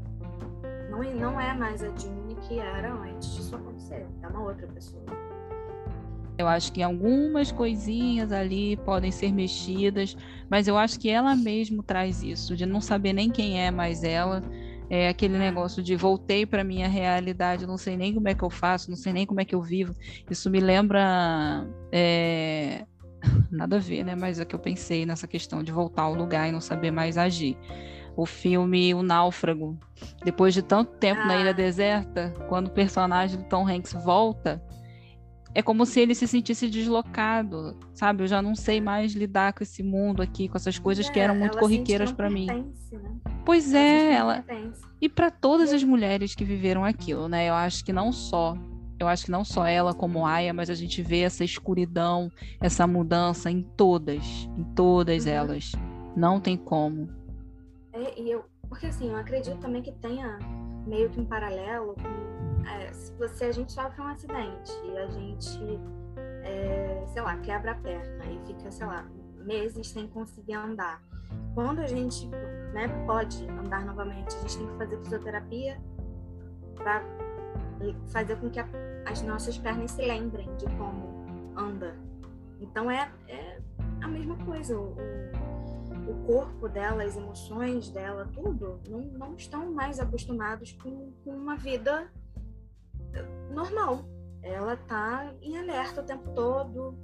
[0.89, 4.05] Não, não é mais a June era antes disso acontecer.
[4.21, 5.03] É uma outra pessoa.
[6.37, 10.17] Eu acho que algumas coisinhas ali podem ser mexidas,
[10.49, 14.03] mas eu acho que ela mesmo traz isso, de não saber nem quem é mais
[14.03, 14.41] ela.
[14.89, 18.49] É aquele negócio de voltei para minha realidade, não sei nem como é que eu
[18.49, 19.95] faço, não sei nem como é que eu vivo.
[20.29, 21.67] Isso me lembra.
[21.91, 22.85] É...
[23.49, 24.15] Nada a ver, né?
[24.15, 27.17] Mas é que eu pensei nessa questão de voltar ao lugar e não saber mais
[27.17, 27.57] agir.
[28.15, 29.77] O filme O Náufrago.
[30.23, 31.25] Depois de tanto tempo ah.
[31.25, 34.61] na ilha deserta, quando o personagem do Tom Hanks volta,
[35.55, 38.23] é como se ele se sentisse deslocado, sabe?
[38.23, 41.19] Eu já não sei mais lidar com esse mundo aqui, com essas coisas é, que
[41.19, 42.47] eram muito corriqueiras para mim.
[42.47, 42.63] Né?
[43.45, 44.43] Pois é, ela.
[44.99, 47.49] E para todas as mulheres que viveram aquilo, né?
[47.49, 48.57] Eu acho que não só,
[48.99, 52.87] eu acho que não só ela como Aya, mas a gente vê essa escuridão, essa
[52.87, 55.31] mudança em todas, em todas uhum.
[55.31, 55.71] elas.
[56.15, 57.09] Não tem como.
[57.93, 60.39] É, e eu, porque assim, eu acredito também que tenha
[60.85, 62.33] meio que um paralelo com
[62.67, 65.79] é, se você, a gente sofre um acidente e a gente,
[66.43, 69.05] é, sei lá, quebra a perna e fica, sei lá,
[69.37, 71.01] meses sem conseguir andar.
[71.53, 72.27] Quando a gente
[72.73, 75.81] né, pode andar novamente, a gente tem que fazer fisioterapia
[76.75, 77.03] para
[78.07, 78.67] fazer com que a,
[79.05, 81.25] as nossas pernas se lembrem de como
[81.55, 81.95] anda.
[82.61, 83.59] Então é, é
[84.01, 84.77] a mesma coisa.
[84.77, 84.95] O,
[86.07, 91.55] o corpo dela, as emoções dela, tudo, não, não estão mais acostumados com, com uma
[91.55, 92.09] vida
[93.51, 94.05] normal.
[94.41, 96.97] Ela tá em alerta o tempo todo.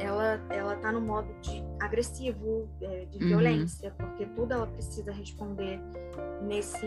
[0.00, 3.28] Ela, ela tá no modo de agressivo, é, de uhum.
[3.28, 5.78] violência, porque tudo ela precisa responder
[6.42, 6.86] nesse,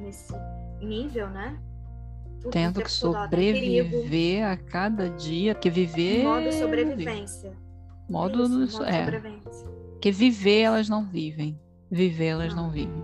[0.00, 0.34] nesse
[0.80, 1.58] nível, né?
[2.40, 6.24] Tudo Tendo que tá sobreviver tá a cada dia, que viver.
[6.24, 7.56] Modo sobrevivência.
[8.08, 9.04] Modo, Isso, modo é.
[9.04, 9.81] sobrevivência.
[10.02, 11.58] Que viver elas não vivem.
[11.90, 13.02] Viver elas não, vivem.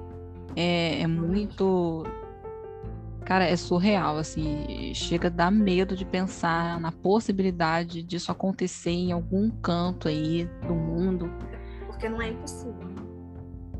[0.57, 2.05] É, é muito
[3.25, 9.13] Cara, é surreal, assim, chega a dar medo de pensar na possibilidade disso acontecer em
[9.13, 11.31] algum canto aí do mundo.
[11.87, 12.89] Porque não é impossível.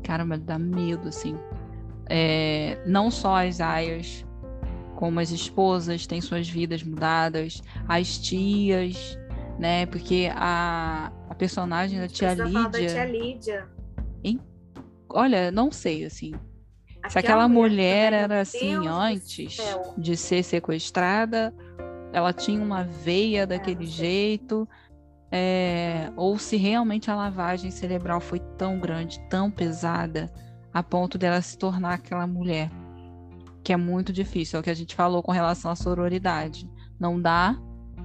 [0.03, 1.35] Cara, mas dá medo, assim.
[2.07, 4.23] É, não só as aias,
[4.95, 9.17] como as esposas têm suas vidas mudadas, as tias,
[9.57, 9.87] né?
[9.87, 12.69] Porque a personagem da tia Lídia.
[12.69, 13.69] Da tia Lídia.
[14.23, 14.39] Hein?
[15.09, 16.33] Olha, não sei, assim.
[17.07, 19.57] Se aquela mulher era assim antes
[19.97, 21.53] de ser sequestrada,
[22.11, 24.67] ela tinha uma veia daquele é, jeito,
[25.31, 30.31] é, ou se realmente a lavagem cerebral foi tão grande, tão pesada,
[30.73, 32.69] a ponto dela se tornar aquela mulher,
[33.63, 34.57] que é muito difícil.
[34.57, 36.69] É o que a gente falou com relação à sororidade.
[36.99, 37.57] Não dá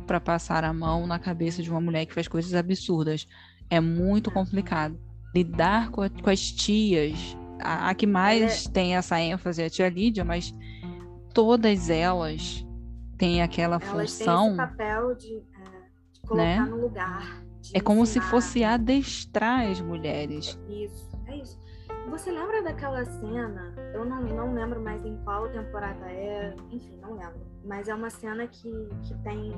[0.05, 3.27] para passar a mão na cabeça de uma mulher que faz coisas absurdas.
[3.69, 4.99] É muito complicado.
[5.35, 8.71] Lidar com, a, com as tias a, a que mais é...
[8.71, 10.55] tem essa ênfase é a tia Lídia, mas
[11.33, 12.65] todas elas
[13.17, 14.43] têm aquela elas função.
[14.43, 15.41] Têm esse papel de, é,
[16.13, 16.61] de colocar né?
[16.61, 17.45] no lugar.
[17.73, 18.25] É como ensinar.
[18.25, 20.59] se fosse adestrar as mulheres.
[20.69, 21.59] Isso, é isso.
[22.11, 23.75] Você lembra daquela cena?
[23.93, 27.41] Eu não, não lembro mais em qual temporada é, enfim, não lembro.
[27.65, 28.71] Mas é uma cena que,
[29.03, 29.53] que tem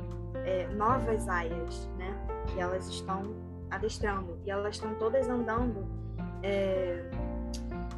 [0.45, 2.15] é, novas aias, né?
[2.47, 3.23] Que elas estão
[3.71, 4.39] adestrando.
[4.45, 5.87] E elas estão todas andando
[6.43, 7.11] é,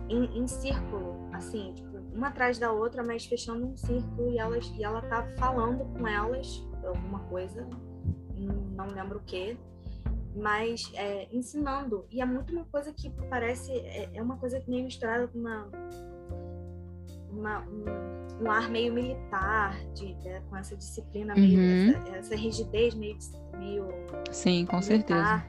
[0.09, 4.66] em, em círculo, assim, tipo, uma atrás da outra, mas fechando um círculo e, elas,
[4.76, 7.68] e ela tá falando com elas alguma coisa,
[8.74, 9.59] não lembro o que,
[10.39, 12.07] mas é, ensinando.
[12.11, 15.39] E é muito uma coisa que parece, é, é uma coisa que meio misturada com
[15.39, 15.68] uma,
[17.30, 21.91] uma, um, um, ar meio militar, de, de, com essa disciplina, meio, uhum.
[21.91, 23.18] essa, essa, rigidez meio,
[23.59, 23.89] meio
[24.30, 25.45] Sim, com militar, certeza.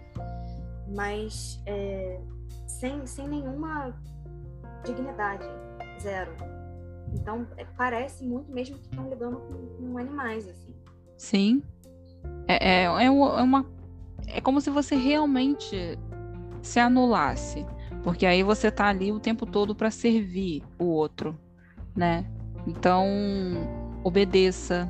[0.96, 2.20] Mas é,
[2.68, 3.94] sem, sem nenhuma
[4.84, 5.46] dignidade,
[6.02, 6.32] zero.
[7.14, 10.76] Então, é, parece muito mesmo que estão lidando com, com animais, assim.
[11.18, 11.64] Sim.
[12.48, 13.66] É, é, é, uma.
[14.32, 15.98] É como se você realmente
[16.62, 17.66] se anulasse.
[18.04, 21.38] Porque aí você tá ali o tempo todo para servir o outro,
[21.96, 22.26] né?
[22.66, 23.06] Então,
[24.04, 24.90] obedeça,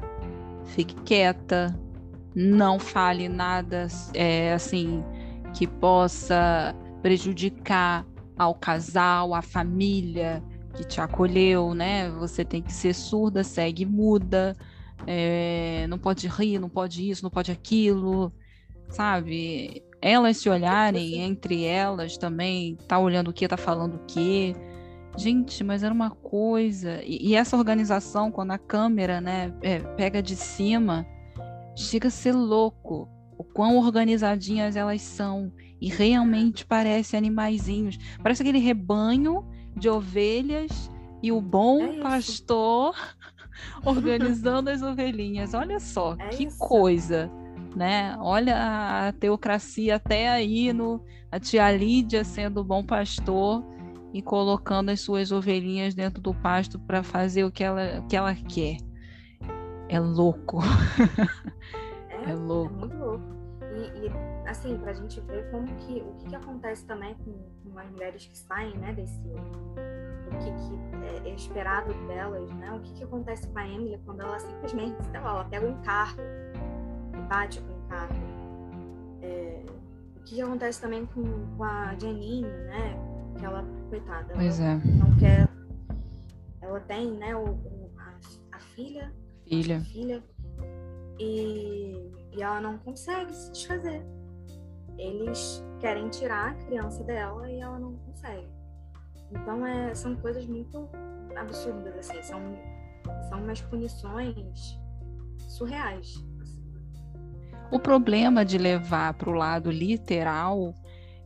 [0.66, 1.78] fique quieta,
[2.36, 5.04] não fale nada é, assim
[5.54, 8.06] que possa prejudicar
[8.38, 10.44] ao casal, à família
[10.76, 12.10] que te acolheu, né?
[12.12, 14.56] Você tem que ser surda, segue muda,
[15.08, 18.32] é, não pode rir, não pode isso, não pode aquilo,
[18.90, 19.84] sabe?
[20.02, 24.56] Elas se olharem entre elas também, tá olhando o que, tá falando o que.
[25.18, 27.02] Gente, mas era uma coisa.
[27.04, 31.06] E, e, essa organização, quando a câmera, né, é, pega de cima,
[31.76, 35.52] chega a ser louco o quão organizadinhas elas são.
[35.82, 37.98] E realmente parece animaizinhos.
[38.22, 42.96] Parece aquele rebanho de ovelhas e o bom é pastor
[43.84, 45.54] organizando as ovelhinhas.
[45.54, 46.58] Olha só, é que isso.
[46.58, 47.32] coisa,
[47.76, 48.16] né?
[48.20, 53.64] Olha a teocracia até aí no a tia Lídia sendo bom pastor
[54.14, 58.16] e colocando as suas ovelhinhas dentro do pasto para fazer o que ela, o que
[58.16, 58.78] ela quer.
[59.88, 60.60] É louco.
[62.10, 62.74] É, é louco.
[62.74, 63.40] É muito louco.
[63.72, 67.34] E, e assim, para a gente ver como que o que, que acontece também com,
[67.64, 72.72] com, as mulheres que saem, né, desse o que, que é esperado delas, né?
[72.74, 75.82] O que, que acontece com a Emily quando ela simplesmente, sei lá, ela pega um
[75.82, 76.18] carro
[77.22, 78.16] bate com o carro.
[79.22, 79.66] É,
[80.18, 81.24] o que, acontece também com,
[81.56, 82.96] com a Janine, né?
[83.38, 84.76] Que ela, coitada, pois ela é.
[84.76, 85.50] não quer.
[86.62, 89.14] Ela tem, né, o, o a, a filha.
[89.48, 89.78] Filha.
[89.78, 90.24] A filha.
[91.20, 94.02] E e ela não consegue se desfazer.
[94.98, 98.48] Eles querem tirar a criança dela e ela não consegue.
[99.32, 100.90] Então é, são coisas muito
[101.36, 102.40] absurdas, assim, são,
[103.30, 104.80] são umas punições
[105.48, 106.14] surreais.
[107.72, 110.74] O problema de levar para o lado literal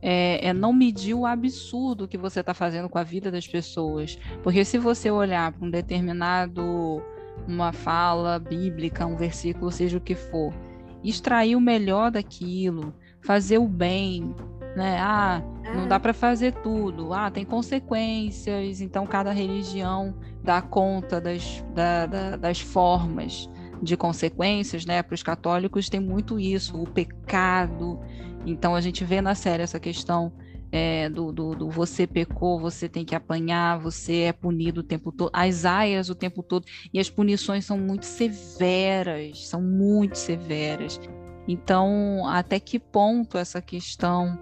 [0.02, 4.20] é, é, não medir o absurdo que você está fazendo com a vida das pessoas.
[4.44, 7.02] Porque se você olhar para um determinado,
[7.48, 10.54] uma fala bíblica, um versículo, seja o que for,
[11.02, 14.36] extrair o melhor daquilo, fazer o bem,
[14.76, 14.98] né?
[15.00, 15.42] Ah,
[15.74, 17.14] não dá para fazer tudo.
[17.14, 18.82] Ah, tem consequências.
[18.82, 20.14] Então cada religião
[20.44, 23.50] dá conta das, da, da, das formas
[23.84, 25.04] de consequências, né?
[25.04, 28.00] Para os católicos tem muito isso, o pecado.
[28.46, 30.32] Então a gente vê na série essa questão
[30.72, 35.12] é, do, do, do, você pecou, você tem que apanhar, você é punido o tempo
[35.12, 41.00] todo, as aias o tempo todo, e as punições são muito severas, são muito severas.
[41.48, 44.40] Então, até que ponto essa questão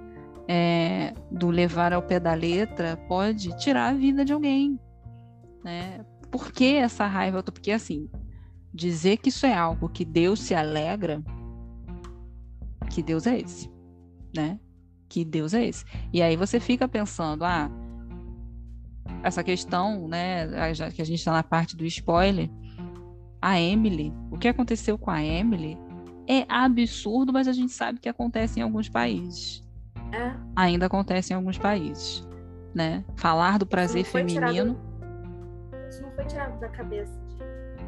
[0.47, 4.79] é, do levar ao pé da letra pode tirar a vida de alguém?
[5.65, 6.05] Né?
[6.31, 7.43] Por que essa raiva?
[7.43, 8.09] Porque, assim,
[8.73, 11.21] dizer que isso é algo que Deus se alegra,
[12.89, 13.69] que Deus é esse,
[14.35, 14.59] né?
[15.11, 15.83] que Deus é esse?
[16.13, 17.69] E aí você fica pensando, ah,
[19.21, 22.49] essa questão, né, já que a gente está na parte do spoiler,
[23.41, 25.77] a Emily, o que aconteceu com a Emily
[26.29, 29.61] é absurdo, mas a gente sabe que acontece em alguns países.
[30.13, 30.33] É.
[30.55, 32.25] Ainda acontece em alguns países,
[32.73, 33.03] né?
[33.17, 34.47] Falar do prazer feminino.
[34.47, 37.20] Tirado, isso não foi tirado da cabeça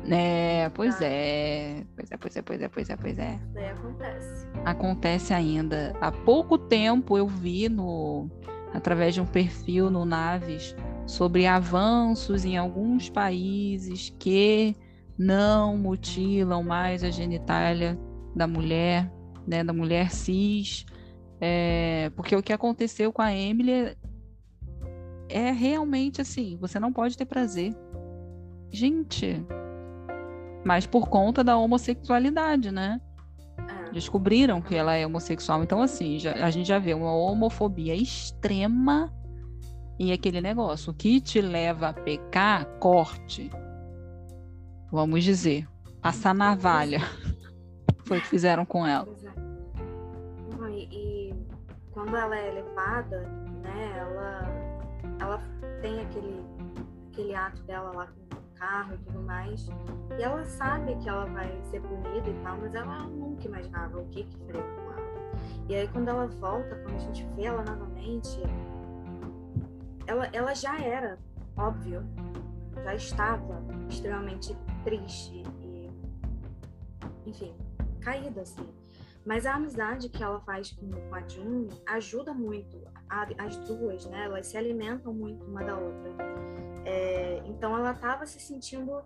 [0.10, 1.06] é, pois ah.
[1.06, 1.84] é.
[1.96, 3.40] Pois é, pois é, pois é, pois é, pois é.
[3.72, 4.48] Acontece.
[4.66, 5.94] Acontece ainda.
[6.02, 8.30] Há pouco tempo eu vi no
[8.74, 10.76] através de um perfil no Naves
[11.06, 14.76] sobre avanços em alguns países que
[15.18, 17.98] não mutilam mais a genitália
[18.36, 19.12] da mulher,
[19.46, 20.86] né, da mulher cis,
[21.40, 23.96] é, porque o que aconteceu com a Emily
[25.30, 27.76] é realmente assim, você não pode ter prazer.
[28.72, 29.46] Gente,
[30.64, 33.02] mas por conta da homossexualidade, né?
[33.58, 33.92] É.
[33.92, 35.64] Descobriram que ela é homossexual.
[35.64, 39.14] Então, assim, já, a gente já vê uma homofobia extrema
[40.00, 40.92] em aquele negócio.
[40.92, 43.50] O que te leva a pecar, corte.
[44.92, 45.68] Vamos dizer,
[46.02, 47.00] passar navalha.
[48.06, 49.08] Foi o que fizeram com ela.
[50.70, 51.34] E, e
[51.92, 53.22] quando ela é levada,
[53.62, 54.50] né, ela,
[55.20, 55.42] ela
[55.82, 56.44] tem aquele,
[57.12, 58.23] aquele ato dela lá com
[58.64, 59.68] carro e tudo mais.
[60.18, 64.08] E ela sabe que ela vai ser punida e tal, mas ela nunca imaginava o
[64.08, 65.04] que que faria com ela.
[65.68, 68.42] E aí quando ela volta, quando a gente vê ela novamente,
[70.08, 71.18] ela, ela já era,
[71.58, 72.04] óbvio,
[72.84, 75.90] já estava extremamente triste e,
[77.26, 77.54] enfim,
[78.02, 78.68] caída, assim.
[79.26, 84.06] Mas a amizade que ela faz com, com a June ajuda muito a, as duas,
[84.08, 84.26] né?
[84.26, 86.12] Elas se alimentam muito uma da outra.
[86.86, 89.02] É, então ela estava se sentindo,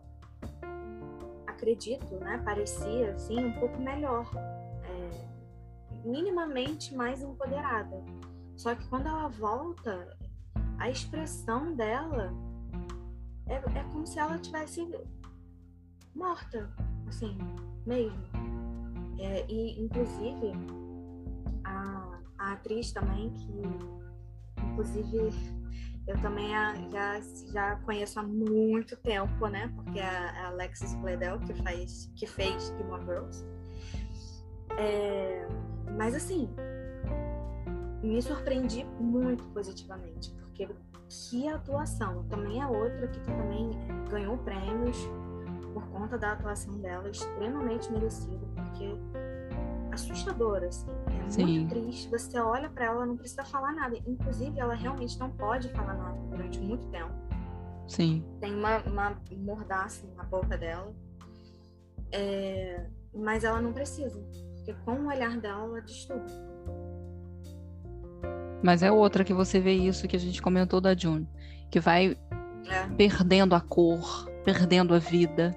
[1.45, 2.41] acredito, né?
[2.43, 8.03] Parecia assim um pouco melhor, é, minimamente mais empoderada.
[8.55, 10.17] Só que quando ela volta,
[10.79, 12.33] a expressão dela
[13.47, 14.87] é, é como se ela tivesse
[16.15, 16.69] morta,
[17.07, 17.37] assim,
[17.85, 18.17] mesmo.
[19.19, 20.51] É, e, inclusive,
[21.63, 23.61] a, a atriz também, que,
[24.63, 25.56] inclusive,
[26.07, 27.19] eu também a, já,
[27.51, 29.71] já conheço há muito tempo, né?
[29.75, 33.45] Porque a, a Alexis Bledel, que, faz, que fez Gilmore Girls.
[34.77, 35.47] É,
[35.97, 36.49] mas, assim,
[38.01, 40.69] me surpreendi muito positivamente, porque
[41.09, 42.23] que atuação.
[42.29, 43.71] Também é outra que também
[44.09, 44.97] ganhou prêmios
[45.73, 48.97] por conta da atuação dela, extremamente merecido, porque
[49.91, 50.87] assustadora, assim.
[51.35, 52.09] Muito triste.
[52.09, 53.97] Você olha para ela, não precisa falar nada.
[54.07, 57.13] Inclusive, ela realmente não pode falar nada durante muito tempo.
[57.87, 58.23] Sim.
[58.39, 60.93] Tem uma, uma mordaça na boca dela.
[62.11, 62.85] É...
[63.13, 64.19] Mas ela não precisa,
[64.55, 66.25] porque com o olhar dela, ela diz tudo.
[68.61, 71.27] Mas é outra que você vê isso que a gente comentou da June,
[71.71, 72.17] que vai
[72.67, 72.87] é.
[72.95, 75.55] perdendo a cor, perdendo a vida,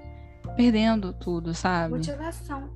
[0.56, 1.94] perdendo tudo, sabe?
[1.94, 2.70] Motivação.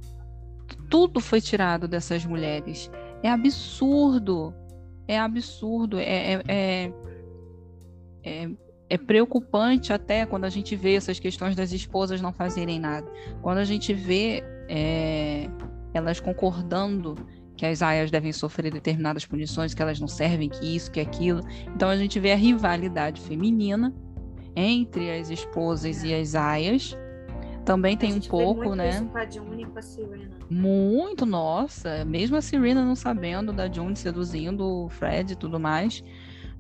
[0.89, 2.91] Tudo foi tirado dessas mulheres.
[3.23, 4.55] É absurdo.
[5.07, 5.99] É absurdo.
[5.99, 6.93] É, é, é,
[8.23, 8.51] é,
[8.91, 13.11] é preocupante até quando a gente vê essas questões das esposas não fazerem nada.
[13.43, 15.49] Quando a gente vê é,
[15.93, 17.17] elas concordando
[17.57, 21.41] que as aias devem sofrer determinadas punições, que elas não servem, que isso, que aquilo.
[21.75, 23.95] Então a gente vê a rivalidade feminina
[24.57, 26.97] entre as esposas e as aias.
[27.65, 29.01] Também tem um pouco, muito né?
[30.51, 32.05] Muito, nossa.
[32.05, 36.03] Mesmo a Serena não sabendo da June seduzindo o Fred e tudo mais.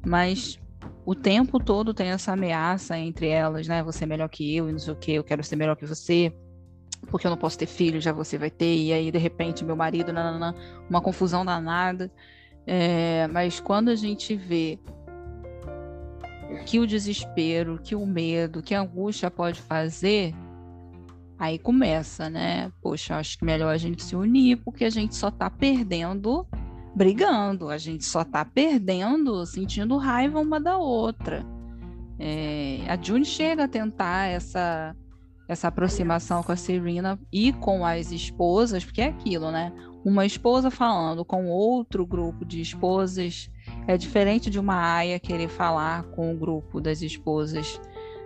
[0.04, 0.58] Mas
[1.04, 3.82] o tempo todo tem essa ameaça entre elas, né?
[3.82, 5.84] Você é melhor que eu e não sei o que, eu quero ser melhor que
[5.84, 6.32] você
[7.10, 9.76] porque eu não posso ter filho, já você vai ter, e aí de repente meu
[9.76, 10.54] marido, nananã,
[10.88, 12.10] uma confusão danada.
[12.66, 14.78] É, mas quando a gente vê
[16.64, 20.34] que o desespero, que o medo, que a angústia pode fazer,
[21.38, 22.70] aí começa, né?
[22.82, 26.46] Poxa, acho que melhor a gente se unir, porque a gente só tá perdendo
[26.94, 31.44] brigando, a gente só tá perdendo, sentindo raiva uma da outra.
[32.18, 34.94] É, a June chega a tentar essa
[35.46, 39.74] essa aproximação com a Serena e com as esposas, porque é aquilo, né?
[40.02, 43.50] Uma esposa falando com outro grupo de esposas
[43.86, 47.78] é diferente de uma aia querer falar com o grupo das esposas.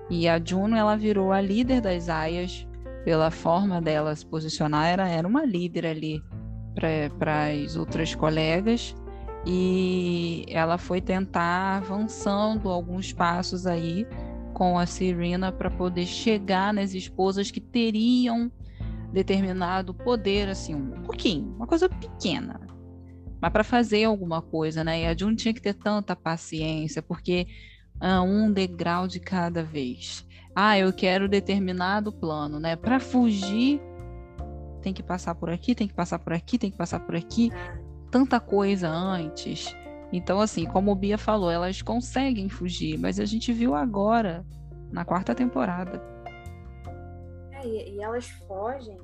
[0.09, 2.68] E a Juno, ela virou a líder das aias
[3.09, 6.23] pela forma dela se posicionar, era, era uma líder ali
[6.75, 8.95] para as outras colegas
[9.47, 14.07] e ela foi tentar avançando alguns passos aí
[14.53, 18.53] com a Serena para poder chegar nas esposas que teriam
[19.11, 22.61] determinado poder, assim, um pouquinho, uma coisa pequena,
[23.41, 25.01] mas para fazer alguma coisa, né?
[25.01, 27.47] E a June tinha que ter tanta paciência, porque
[27.99, 30.28] ah, um degrau de cada vez.
[30.61, 32.75] Ah, eu quero determinado plano, né?
[32.75, 33.81] Para fugir,
[34.83, 37.53] tem que passar por aqui, tem que passar por aqui, tem que passar por aqui.
[38.11, 39.73] Tanta coisa antes.
[40.13, 44.45] Então, assim, como o Bia falou, elas conseguem fugir, mas a gente viu agora,
[44.91, 46.03] na quarta temporada.
[47.53, 48.99] É, e, elas fogem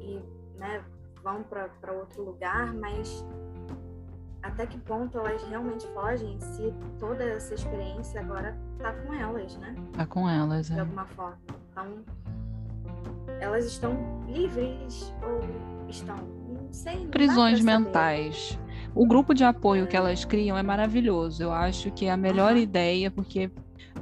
[0.00, 0.18] e
[0.58, 0.84] né,
[1.22, 3.24] vão para outro lugar, mas
[4.42, 9.74] até que ponto elas realmente fogem se toda essa experiência agora tá com elas, né?
[9.92, 10.80] Tá com elas, De é.
[10.80, 11.38] alguma forma.
[11.70, 12.04] Então,
[13.40, 17.04] elas estão livres ou estão, não sei.
[17.04, 18.58] Não Prisões mentais.
[18.94, 21.42] O grupo de apoio que elas criam é maravilhoso.
[21.42, 23.50] Eu acho que é a melhor ideia, porque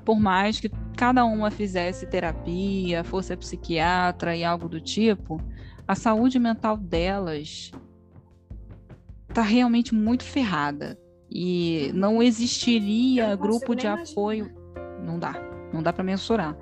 [0.05, 5.41] por mais que cada uma fizesse terapia, fosse psiquiatra e algo do tipo,
[5.87, 7.71] a saúde mental delas
[9.31, 10.99] está realmente muito ferrada.
[11.31, 14.51] E não existiria grupo de apoio.
[15.03, 15.35] Não dá,
[15.73, 16.57] não dá para mensurar.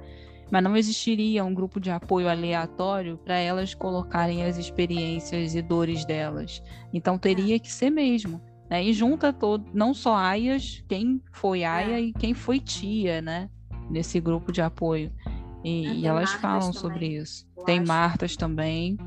[0.51, 6.05] Mas não existiria um grupo de apoio aleatório para elas colocarem as experiências e dores
[6.05, 6.63] delas.
[6.93, 7.59] Então teria é.
[7.59, 8.41] que ser mesmo.
[8.71, 8.85] Né?
[8.85, 12.01] E junta todo, não só aias, quem foi aia é.
[12.01, 13.49] e quem foi tia, né?
[13.91, 15.11] Nesse grupo de apoio.
[15.65, 17.47] E, é, e elas Martas falam também, sobre isso.
[17.65, 17.89] Tem acho.
[17.89, 18.99] Martas também.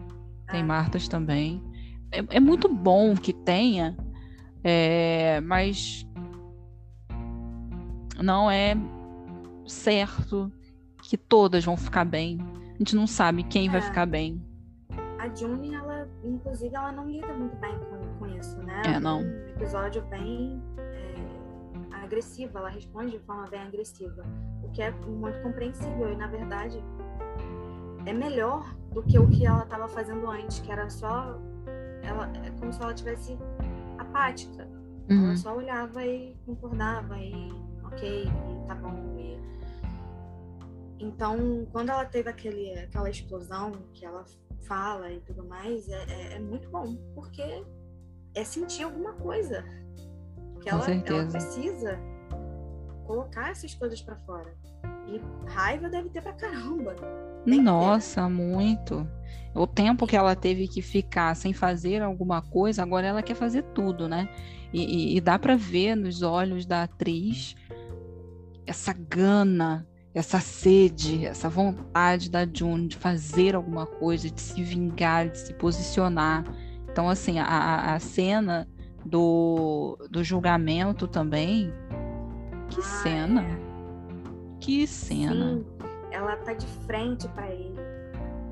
[0.51, 0.64] Tem.
[0.64, 1.64] Martas também.
[2.12, 3.95] É, é, muito bom que tenha,
[4.64, 6.05] é, mas
[8.22, 8.76] não é
[9.66, 10.51] certo
[11.03, 12.38] que todas vão ficar bem.
[12.76, 13.72] A gente não sabe quem é.
[13.72, 14.43] vai ficar bem.
[15.20, 18.82] A June, ela, inclusive, ela não lida muito bem com, com isso, né?
[18.86, 19.22] É, não.
[19.22, 24.26] Um episódio bem é, agressivo, ela responde de forma bem agressiva,
[24.64, 26.84] o que é muito compreensível e, na verdade,
[28.05, 31.39] é melhor do que o que ela estava fazendo antes, que era só
[32.04, 33.38] ela é como se ela tivesse
[33.97, 34.68] apática.
[35.10, 35.26] Uhum.
[35.26, 37.34] Ela só olhava e concordava e
[37.84, 39.18] ok, e tá bom.
[39.18, 39.39] E...
[40.99, 44.24] Então, quando ela teve aquele, aquela explosão que ela
[44.68, 47.66] fala e tudo mais, é, é, é muito bom, porque
[48.36, 49.64] é sentir alguma coisa.
[50.62, 51.97] Que ela, ela precisa
[53.06, 54.56] colocar essas coisas para fora.
[55.08, 56.95] E raiva deve ter pra caramba.
[57.46, 59.08] Nossa, muito.
[59.54, 63.64] O tempo que ela teve que ficar sem fazer alguma coisa, agora ela quer fazer
[63.74, 64.30] tudo, né?
[64.72, 67.56] E, e, e dá para ver nos olhos da atriz
[68.66, 75.30] essa gana, essa sede, essa vontade da June de fazer alguma coisa, de se vingar,
[75.30, 76.46] de se posicionar.
[76.89, 78.68] Então, assim, a, a cena
[79.06, 81.74] do, do julgamento também.
[82.70, 83.42] Que ah, cena!
[83.42, 83.72] É.
[84.60, 85.58] Que cena!
[85.58, 85.66] Sim,
[86.12, 87.80] ela tá de frente para ele.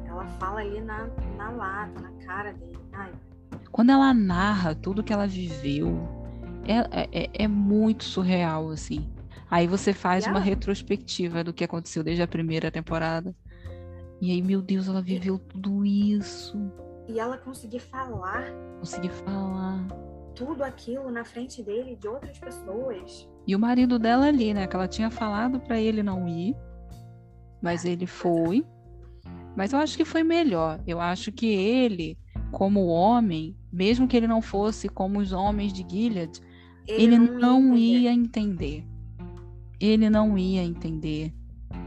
[0.06, 1.08] Ela fala ali na,
[1.38, 2.80] na lata, na cara dele.
[2.94, 3.12] Ai.
[3.72, 6.08] Quando ela narra tudo que ela viveu,
[6.66, 9.08] é, é, é muito surreal, assim.
[9.50, 13.36] Aí você faz uma retrospectiva do que aconteceu desde a primeira temporada.
[14.22, 16.58] E aí, meu Deus, ela viveu tudo isso.
[17.08, 18.52] E ela conseguir falar.
[18.80, 19.88] Conseguir falar.
[20.36, 23.28] Tudo aquilo na frente dele, de outras pessoas.
[23.48, 24.68] E o marido dela ali, né?
[24.68, 26.56] Que ela tinha falado para ele não ir.
[27.62, 28.66] Mas ele foi.
[29.56, 30.80] Mas eu acho que foi melhor.
[30.88, 32.18] Eu acho que ele,
[32.52, 36.40] como homem, mesmo que ele não fosse como os homens de Gilead,
[36.88, 38.86] ele, ele não, ia entender
[39.80, 41.34] ele não ia entender.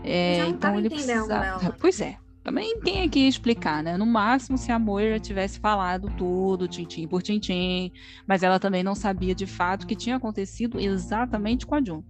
[0.03, 1.77] É, então ele precisava.
[1.79, 2.17] Pois é.
[2.43, 3.97] Também tem que explicar, né?
[3.97, 7.93] No máximo, se a Moira tivesse falado tudo, tintim por tintim,
[8.27, 12.05] mas ela também não sabia de fato o que tinha acontecido exatamente com a June.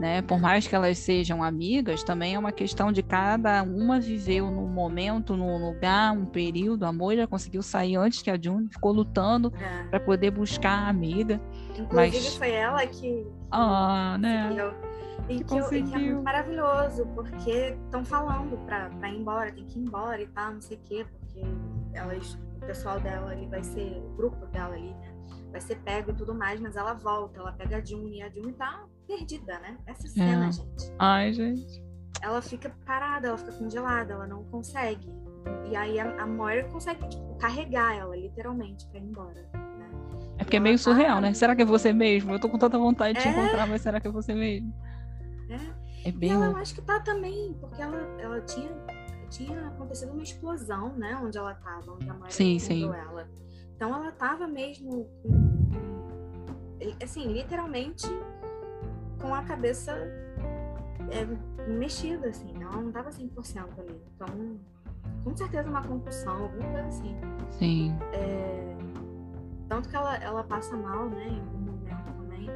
[0.00, 0.22] Né?
[0.22, 4.66] Por mais que elas sejam amigas, também é uma questão de cada uma viveu num
[4.66, 6.84] momento, num lugar, um período.
[6.84, 9.84] A Moira conseguiu sair antes que a June, ficou lutando é.
[9.84, 11.40] para poder buscar a amiga.
[11.78, 12.36] Inclusive mas...
[12.36, 14.50] foi ela que, ah, né?
[15.28, 19.78] E que, eu, que, é muito maravilhoso, porque estão falando para ir embora, tem que
[19.78, 21.42] ir embora e tal, não sei o quê, porque
[21.94, 25.14] elas, o pessoal dela ali vai ser, o grupo dela ali, né,
[25.50, 28.28] vai ser pego e tudo mais, mas ela volta, ela pega a June e a
[28.30, 28.84] June tá
[29.16, 29.76] perdida, né?
[29.86, 30.52] Essa cena, é.
[30.52, 30.94] gente.
[30.98, 31.84] Ai, gente.
[32.20, 35.10] Ela fica parada, ela fica congelada, ela não consegue.
[35.70, 39.48] E aí a, a Moira consegue, tipo, carregar ela, literalmente, pra ir embora.
[39.52, 39.90] Né?
[40.38, 41.20] É porque é meio surreal, tá...
[41.22, 41.34] né?
[41.34, 42.32] Será que é você mesmo?
[42.32, 43.32] Eu tô com tanta vontade de é...
[43.32, 44.72] te encontrar, mas será que é você mesmo?
[45.48, 45.74] né?
[46.04, 46.30] É bem...
[46.30, 48.70] E ela eu acho que tá também, porque ela, ela tinha,
[49.30, 51.18] tinha acontecido uma explosão, né?
[51.22, 52.84] Onde ela tava, onde a Maria sim, sim.
[52.84, 53.28] ela.
[53.76, 55.08] Então ela tava mesmo,
[57.02, 58.06] assim, literalmente
[59.22, 59.92] com a cabeça
[61.10, 64.02] é, mexida, assim, ela não tava 100% ali.
[64.14, 64.58] Então,
[65.24, 67.16] com certeza uma concussão, alguma coisa assim.
[67.50, 67.96] Sim.
[68.12, 68.76] É,
[69.68, 72.48] tanto que ela, ela passa mal, né, em algum momento também.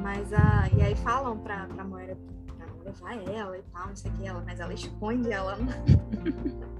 [0.00, 0.68] Mas a.
[0.76, 2.16] E aí falam pra, pra Moira
[2.56, 5.58] pra não levar ela e tal, não sei o que, ela, mas ela esconde ela.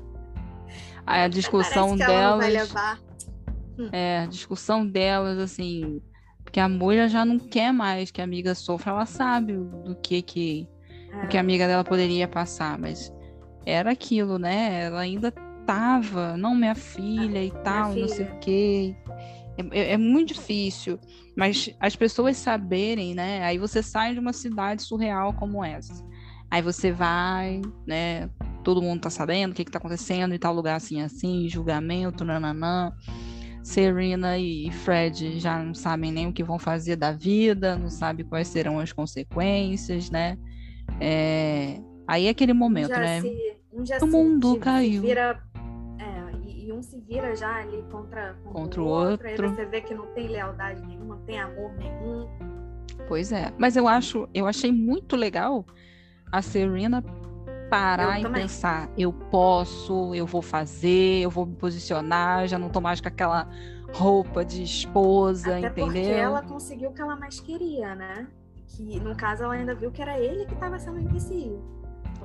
[1.04, 2.72] a discussão delas.
[3.76, 3.88] Hum.
[3.90, 6.00] É, a discussão delas, assim.
[6.54, 10.22] Porque a Moira já não quer mais que a amiga sofra, ela sabe do que
[10.22, 10.68] que,
[11.10, 11.26] é.
[11.26, 13.12] que a amiga dela poderia passar, mas
[13.66, 14.84] era aquilo, né?
[14.84, 15.32] Ela ainda
[15.66, 18.02] tava, não minha filha e tal, filha.
[18.02, 18.96] não sei o quê.
[19.58, 20.96] É, é, é, muito difícil,
[21.36, 23.42] mas as pessoas saberem, né?
[23.42, 26.06] Aí você sai de uma cidade surreal como essa.
[26.48, 28.30] Aí você vai, né?
[28.62, 32.24] Todo mundo tá sabendo o que, que tá acontecendo em tal lugar assim, assim, julgamento,
[32.24, 32.92] nananã.
[33.64, 38.24] Serena e Fred já não sabem nem o que vão fazer da vida, não sabem
[38.24, 40.38] quais serão as consequências, né?
[41.00, 41.80] É...
[42.06, 43.20] Aí é aquele momento, um né?
[43.22, 45.02] Se, um o mundo caiu.
[45.02, 45.42] Vira
[46.74, 49.46] um se vira já ali contra, contra, contra o outro, outro.
[49.46, 52.28] Aí você vê que não tem lealdade nenhuma, não tem amor nenhum.
[53.06, 55.64] Pois é, mas eu acho, eu achei muito legal
[56.32, 57.02] a Serena
[57.74, 62.68] parar eu e pensar, eu posso, eu vou fazer, eu vou me posicionar, já não
[62.68, 63.48] tô mais com aquela
[63.92, 65.86] roupa de esposa, Até entendeu?
[65.86, 68.28] Porque ela conseguiu o que ela mais queria, né?
[68.68, 71.62] Que no caso ela ainda viu que era ele que estava sendo empecilho.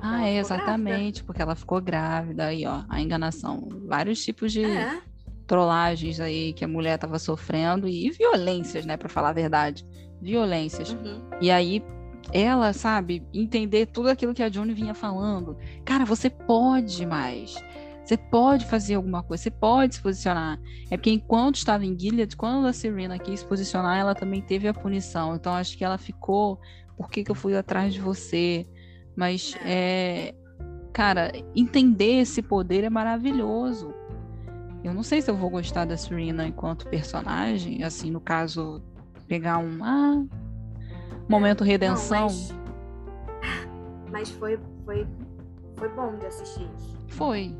[0.02, 1.24] Ah, é, exatamente, grávida.
[1.26, 3.68] porque ela ficou grávida aí, ó, a enganação.
[3.86, 5.00] Vários tipos de é.
[5.46, 9.84] trollagens aí que a mulher estava sofrendo e violências, né, para falar a verdade.
[10.22, 10.92] Violências.
[10.92, 11.20] Uhum.
[11.40, 11.82] E aí
[12.32, 15.56] ela, sabe, entender tudo aquilo que a Johnny vinha falando.
[15.84, 17.54] Cara, você pode mais.
[18.04, 20.58] Você pode fazer alguma coisa, você pode se posicionar.
[20.90, 24.66] É porque enquanto estava em Gilead, quando a Serena quis se posicionar, ela também teve
[24.66, 25.36] a punição.
[25.36, 26.60] Então acho que ela ficou,
[26.96, 28.66] por que, que eu fui atrás de você?
[29.14, 30.34] Mas, é,
[30.92, 33.94] cara, entender esse poder é maravilhoso.
[34.82, 38.82] Eu não sei se eu vou gostar da Serena enquanto personagem, assim, no caso,
[39.28, 40.24] pegar um ah,
[41.30, 42.26] momento redenção.
[42.26, 42.54] Não, mas,
[44.10, 45.06] mas, foi, foi,
[45.76, 46.68] foi bom de assistir.
[47.08, 47.54] Foi.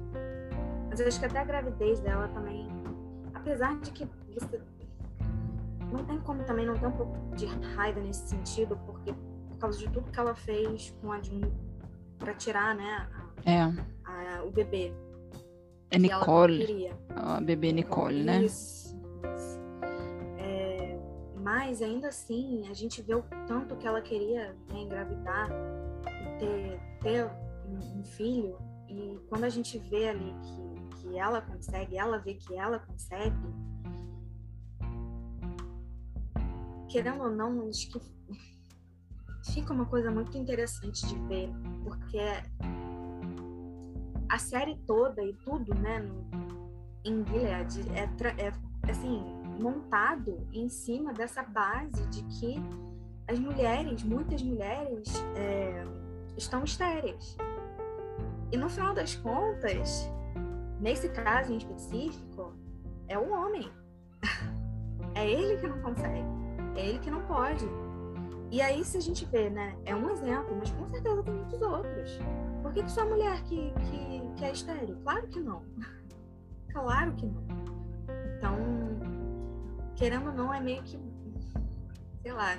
[0.88, 2.68] Mas eu acho que até a gravidez dela também,
[3.32, 4.60] apesar de que você
[5.92, 9.12] não tem como também não ter um pouco de raiva nesse sentido, porque
[9.48, 11.52] por causa de tudo que ela fez com a June
[12.18, 13.08] para tirar, né,
[13.44, 13.60] a, é.
[14.04, 14.92] a, o bebê.
[15.90, 16.90] É Nicole.
[17.16, 18.44] A bebê Nicole, né?
[18.44, 18.96] Isso.
[19.34, 19.59] isso.
[21.42, 25.48] Mas ainda assim, a gente vê o tanto que ela queria né, engravidar
[26.06, 27.30] e ter, ter
[27.66, 28.58] um, um filho.
[28.86, 33.36] E quando a gente vê ali que, que ela consegue, ela vê que ela consegue,
[36.90, 38.00] querendo ou não, acho que
[39.54, 41.50] fica uma coisa muito interessante de ver,
[41.84, 42.18] porque
[44.28, 46.28] a série toda e tudo, né, no,
[47.04, 48.04] em Gilead é,
[48.44, 48.52] é,
[48.90, 52.56] assim montado em cima dessa base de que
[53.28, 55.84] as mulheres, muitas mulheres, é,
[56.36, 57.36] estão estéreis.
[58.50, 60.10] E no final das contas,
[60.80, 62.54] nesse caso em específico,
[63.06, 63.70] é o homem.
[65.14, 66.24] é ele que não consegue.
[66.74, 67.64] É ele que não pode.
[68.50, 71.62] E aí, se a gente vê, né, é um exemplo, mas com certeza tem muitos
[71.62, 72.18] outros.
[72.62, 74.96] Por que, que só mulher que, que, que é estéreo?
[75.04, 75.62] Claro que não.
[76.72, 77.44] claro que não.
[78.36, 78.58] Então,
[80.00, 80.98] querendo ou não, é meio que,
[82.22, 82.56] sei lá,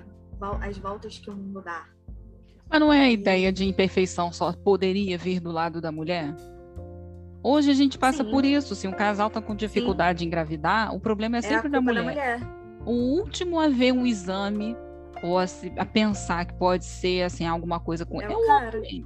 [0.62, 1.88] as voltas que o mundo dá.
[2.70, 6.36] Mas não é a ideia de imperfeição só poderia vir do lado da mulher?
[7.44, 8.30] Hoje a gente passa Sim.
[8.30, 8.76] por isso.
[8.76, 10.26] Se um casal está com dificuldade Sim.
[10.26, 12.04] em engravidar, o problema é, é sempre da mulher.
[12.04, 12.39] da mulher.
[12.86, 14.78] O último a ver um exame
[15.24, 15.46] ou a,
[15.78, 18.78] a, pensar que pode ser assim alguma coisa com é, é um cara.
[18.78, 19.06] homem.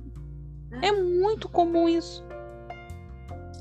[0.82, 0.88] É.
[0.88, 2.26] é muito comum isso.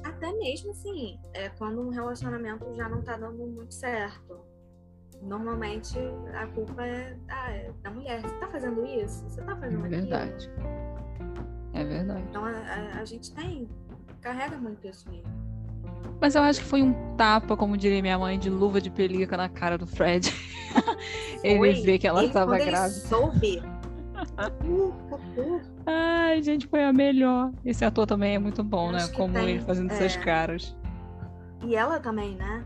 [0.03, 4.44] Até mesmo assim, é quando um relacionamento já não tá dando muito certo.
[5.25, 5.99] Normalmente
[6.35, 8.21] a culpa é, é da mulher.
[8.21, 9.25] Você tá fazendo isso?
[9.29, 10.51] Você tá fazendo é verdade.
[11.73, 12.25] É verdade.
[12.29, 13.69] Então a, a, a gente tem,
[14.21, 15.33] carrega muito isso mesmo.
[16.21, 19.37] Mas eu acho que foi um tapa, como diria minha mãe, de luva de pelica
[19.37, 20.33] na cara do Fred.
[21.43, 22.97] ele vê que ela estava grávida.
[22.97, 23.63] Ele soube.
[25.87, 27.53] Ai, gente, foi a melhor.
[27.65, 29.07] Esse ator também é muito bom, né?
[29.09, 29.97] Como tem, ele fazendo é...
[29.97, 30.77] seus caras.
[31.63, 32.65] E ela também, né?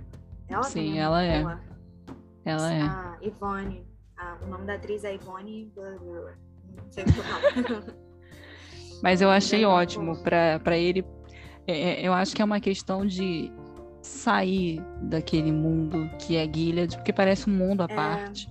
[0.49, 1.41] Ela Sim, é ela é.
[1.41, 1.68] Boa.
[2.49, 2.83] Ela é.
[2.83, 3.87] A Ivone.
[4.43, 5.73] o nome da atriz é Ivone.
[5.77, 7.99] Não sei o que
[9.03, 11.05] Mas eu achei ótimo para ele
[11.69, 13.53] é, é, eu acho que é uma questão de
[14.01, 17.95] sair daquele mundo que é Gilead, porque parece um mundo à é...
[17.95, 18.51] parte.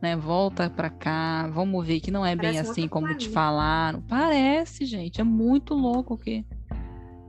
[0.00, 0.16] Né?
[0.16, 4.00] Volta para cá, vamos ver que não é parece bem assim como te falaram.
[4.00, 6.44] Parece, gente, é muito louco que.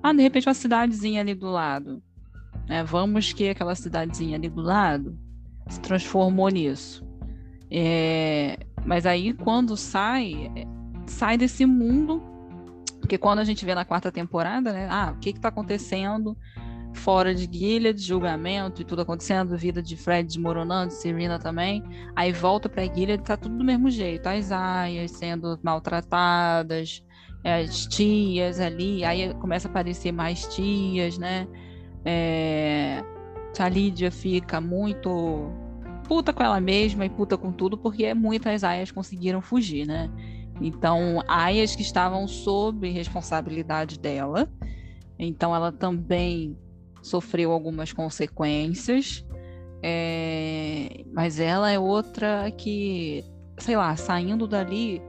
[0.01, 2.01] Ah, de repente uma cidadezinha ali do lado.
[2.65, 2.81] Né?
[2.83, 5.17] Vamos que aquela cidadezinha ali do lado
[5.69, 7.05] se transformou nisso.
[7.71, 8.57] É...
[8.85, 10.65] Mas aí quando sai, é,
[11.05, 12.21] sai desse mundo
[13.07, 14.87] porque quando a gente vê na quarta temporada, né?
[14.89, 16.37] Ah, o que está acontecendo
[16.93, 21.81] fora de Gilead, julgamento e tudo acontecendo, vida de Fred desmoronando, Serena também.
[22.15, 24.27] Aí volta para Gilead, tá tudo do mesmo jeito.
[24.27, 27.01] As aias sendo maltratadas,
[27.43, 31.47] as tias ali, aí começa a aparecer mais tias, né?
[32.03, 33.03] É...
[33.59, 35.51] A Lídia fica muito
[36.07, 40.09] puta com ela mesma e puta com tudo, porque muitas aias conseguiram fugir, né?
[40.61, 44.49] Então, aias que estavam sob responsabilidade dela.
[45.19, 46.57] Então, ela também
[47.01, 49.25] sofreu algumas consequências.
[49.83, 51.03] É...
[51.13, 53.23] Mas ela é outra que,
[53.57, 55.01] sei lá, saindo dali,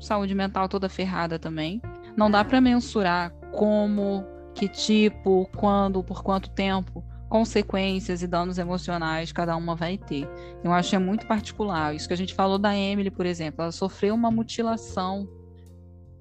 [0.00, 1.80] saúde mental toda ferrada também.
[2.16, 7.04] Não dá para mensurar como, que tipo, quando, por quanto tempo
[7.34, 10.24] consequências e danos emocionais cada uma vai ter.
[10.62, 11.92] Eu acho que é muito particular.
[11.92, 15.28] Isso que a gente falou da Emily, por exemplo, ela sofreu uma mutilação,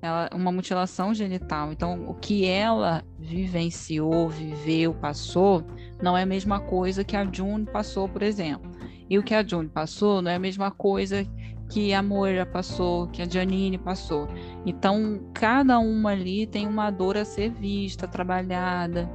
[0.02, 1.72] ela, uma mutilação genital.
[1.72, 5.64] Então, o que ela vivenciou, viveu, passou,
[6.02, 8.72] não é a mesma coisa que a June passou, por exemplo.
[9.08, 11.28] E o que a June passou não é a mesma coisa
[11.70, 14.28] que a Moira passou, que a Janine passou.
[14.66, 19.08] Então, cada uma ali tem uma dor a ser vista, trabalhada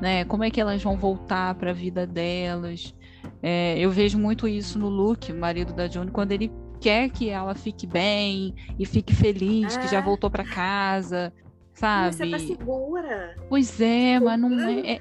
[0.00, 0.24] né?
[0.24, 2.94] Como é que elas vão voltar para a vida delas?
[3.42, 7.30] É, eu vejo muito isso no Luke, o marido da Johnny, quando ele quer que
[7.30, 10.02] ela fique bem e fique feliz, que já é.
[10.02, 11.32] voltou para casa,
[11.72, 12.14] sabe?
[12.14, 13.36] Você tá segura.
[13.48, 15.00] Pois é, mas não é, é.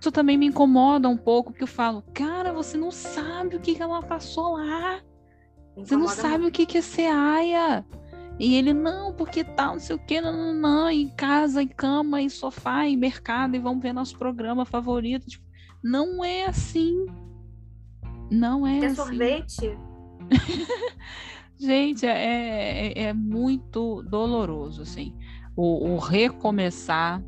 [0.00, 3.74] Isso também me incomoda um pouco, porque eu falo, cara, você não sabe o que,
[3.74, 5.00] que ela passou lá.
[5.76, 6.48] Você não sabe muito.
[6.48, 7.84] o que, que é ser aia.
[8.38, 11.68] E ele, não, porque tal, não sei o que, não, não, não, em casa, em
[11.68, 15.26] cama, em sofá, em mercado, e vamos ver nosso programa favorito.
[15.26, 15.44] Tipo,
[15.82, 17.06] não é assim.
[18.30, 18.94] Não é Quer assim.
[18.96, 19.78] sorvete?
[21.56, 25.14] Gente, é, é, é, muito doloroso, assim.
[25.54, 27.22] O, o, recomeçar,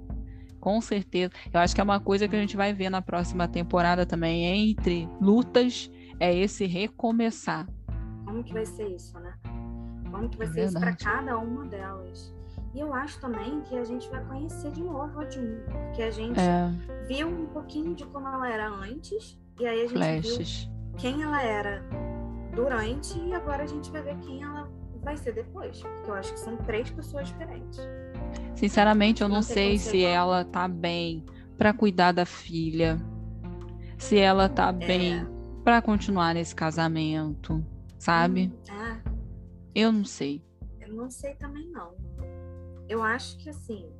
[0.58, 1.32] com certeza.
[1.52, 4.44] Eu acho que é uma coisa que a gente vai ver na próxima temporada também,
[4.44, 5.88] entre lutas,
[6.18, 7.68] é esse recomeçar.
[8.24, 9.32] Como que vai ser isso, né?
[10.16, 12.34] Como que vai é ser isso para cada uma delas?
[12.74, 16.10] E eu acho também que a gente vai conhecer de novo a Jun, porque a
[16.10, 16.70] gente é.
[17.06, 20.64] viu um pouquinho de como ela era antes, e aí a gente Flashes.
[20.64, 21.82] viu quem ela era
[22.54, 24.70] durante e agora a gente vai ver quem ela
[25.02, 25.80] vai ser depois.
[25.80, 27.78] Porque eu acho que são três pessoas diferentes.
[28.54, 31.24] Sinceramente, eu não, não sei se ela tá bem
[31.58, 32.98] para cuidar da filha,
[33.98, 34.72] se ela tá é.
[34.72, 35.26] bem
[35.62, 37.64] para continuar nesse casamento,
[37.98, 38.52] sabe?
[38.52, 38.75] Hum, é.
[39.76, 40.42] Eu não sei.
[40.80, 41.94] Eu não sei também não.
[42.88, 43.92] Eu acho que assim,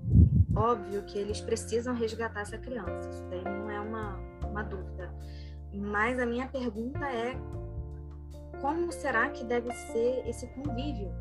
[0.56, 3.10] óbvio que eles precisam resgatar essa criança.
[3.10, 4.16] Isso daí não é uma,
[4.48, 5.14] uma dúvida.
[5.74, 7.34] Mas a minha pergunta é
[8.62, 11.12] como será que deve ser esse convívio,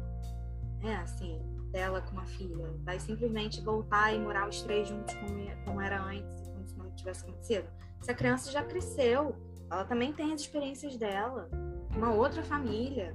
[0.82, 0.96] né?
[1.04, 1.38] Assim,
[1.74, 2.74] dela com a filha?
[2.86, 6.90] Vai simplesmente voltar e morar os três juntos como, como era antes, como se não
[6.92, 7.68] tivesse acontecido?
[8.00, 9.36] Se a criança já cresceu,
[9.70, 11.50] ela também tem as experiências dela,
[11.94, 13.14] uma outra família.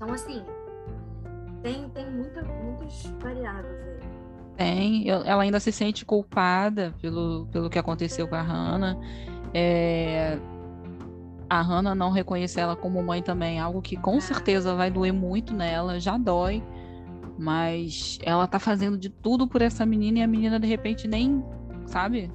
[0.00, 0.42] Então, assim,
[1.62, 4.00] tem, tem muita, muitas variáveis aí.
[4.56, 8.96] Tem, ela ainda se sente culpada pelo, pelo que aconteceu com a Hannah.
[9.52, 10.38] É,
[11.50, 15.12] a Hannah não reconhecer ela como mãe também é algo que com certeza vai doer
[15.12, 16.62] muito nela, já dói,
[17.38, 21.44] mas ela tá fazendo de tudo por essa menina e a menina de repente nem
[21.84, 22.32] sabe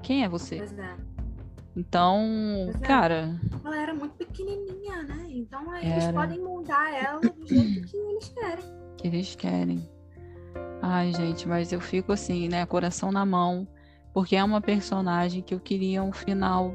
[0.00, 0.58] quem é você.
[0.58, 1.13] Pois é.
[1.76, 2.78] Então, é.
[2.78, 3.40] cara.
[3.64, 5.26] Ela era muito pequenininha, né?
[5.28, 8.64] Então eles podem mudar ela do jeito que eles querem.
[8.96, 9.90] Que eles querem.
[10.80, 12.64] Ai, gente, mas eu fico assim, né?
[12.66, 13.66] Coração na mão,
[14.12, 16.74] porque é uma personagem que eu queria um final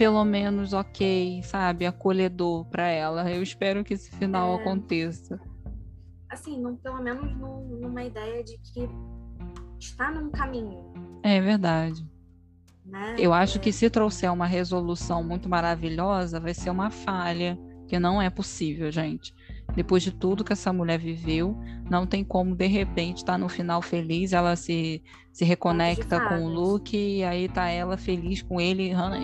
[0.00, 3.30] pelo menos ok, sabe, acolhedor para ela.
[3.30, 4.62] Eu espero que esse final é...
[4.62, 5.38] aconteça.
[6.30, 8.88] Assim, não, pelo menos numa ideia de que
[9.78, 10.90] está num caminho.
[11.22, 12.09] É verdade.
[12.90, 13.16] Né?
[13.18, 18.20] Eu acho que se trouxer uma resolução muito maravilhosa, vai ser uma falha, que não
[18.20, 19.34] é possível, gente.
[19.74, 21.56] Depois de tudo que essa mulher viveu,
[21.88, 26.44] não tem como de repente estar tá no final feliz, ela se, se reconecta com
[26.44, 29.20] o Luke e aí tá ela feliz com ele, Hannah,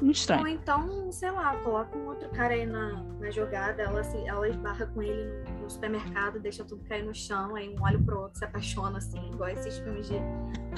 [0.00, 0.42] muito estranho.
[0.42, 4.48] Ou então, sei lá, coloca um outro cara aí na, na jogada, ela, assim, ela
[4.48, 8.20] esbarra com ele no, no, supermercado, deixa tudo cair no chão, aí um olha pro
[8.20, 10.16] outro, se apaixona, assim, igual esses filmes de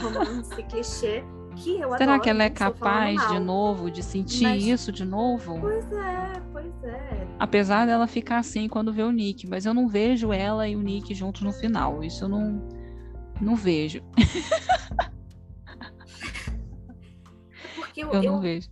[0.01, 1.25] romance clichê.
[1.63, 4.65] Que eu Será adoro, que ela é capaz de novo de sentir mas...
[4.65, 5.61] isso de novo?
[5.61, 7.27] Pois é, pois é.
[7.39, 10.81] Apesar dela ficar assim quando vê o Nick, mas eu não vejo ela e o
[10.81, 12.03] Nick juntos no final.
[12.03, 12.67] Isso eu não,
[13.41, 14.03] não vejo.
[17.77, 18.69] Porque eu, eu não vejo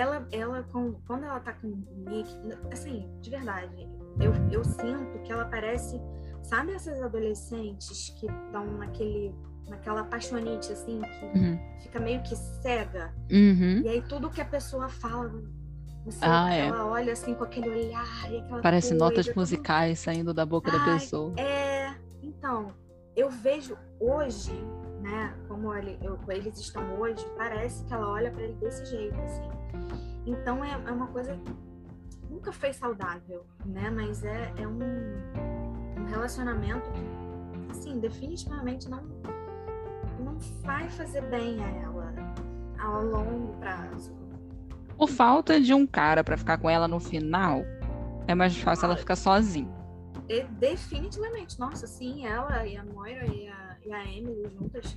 [0.00, 0.66] ela, ela
[1.06, 2.30] quando ela tá com o Nick,
[2.72, 3.88] assim, de verdade,
[4.18, 6.00] eu, eu sinto que ela parece,
[6.42, 9.34] sabe essas adolescentes que estão naquele,
[9.70, 11.58] naquela apaixonite, assim, que uhum.
[11.80, 13.14] fica meio que cega.
[13.30, 13.82] Uhum.
[13.84, 15.32] E aí tudo que a pessoa fala,
[16.04, 16.66] você, ah, é.
[16.66, 20.70] ela olha assim com aquele olhar e aquela Parece coisa, notas musicais saindo da boca
[20.70, 21.32] Ai, da pessoa.
[21.38, 22.72] É, então,
[23.14, 24.52] eu vejo hoje,
[25.00, 29.18] né, como ele, eu, eles estão hoje, parece que ela olha para ele desse jeito,
[29.20, 29.48] assim.
[30.26, 31.70] Então é, é uma coisa que
[32.30, 33.90] nunca foi saudável, né?
[33.90, 34.78] Mas é, é um,
[35.98, 39.02] um relacionamento que, assim, definitivamente não
[40.62, 42.14] vai fazer bem a ela
[42.78, 44.14] a longo prazo.
[44.96, 47.62] Por falta de um cara para ficar com ela no final,
[48.26, 49.70] é mais fácil ela ficar sozinha.
[50.28, 51.58] E, definitivamente.
[51.58, 54.96] Nossa, sim, ela e a Moira e a, e a Emily juntas.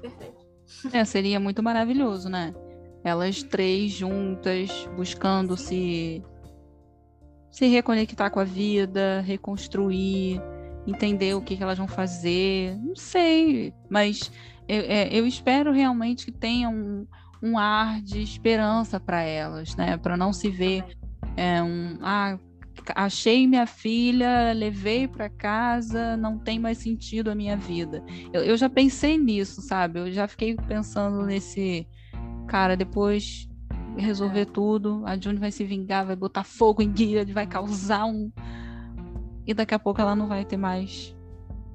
[0.00, 0.50] Perfeito.
[0.92, 2.54] É, seria muito maravilhoso, né?
[3.02, 6.22] elas três juntas, buscando se
[7.50, 10.40] se reconectar com a vida, reconstruir,
[10.86, 12.76] entender o que, que elas vão fazer.
[12.78, 14.32] Não sei, mas
[14.68, 17.06] eu, é, eu espero realmente que tenha um,
[17.42, 19.96] um ar de esperança para elas, né?
[19.96, 20.84] Para não se ver
[21.36, 22.38] é, um ah,
[22.94, 28.02] achei minha filha, levei para casa, não tem mais sentido a minha vida.
[28.32, 30.00] Eu, eu já pensei nisso, sabe?
[30.00, 31.86] Eu já fiquei pensando nesse
[32.46, 33.48] cara, depois
[33.96, 38.30] resolver tudo, a June vai se vingar, vai botar fogo em Gilead, vai causar um.
[39.50, 41.12] E daqui a pouco ela não vai ter mais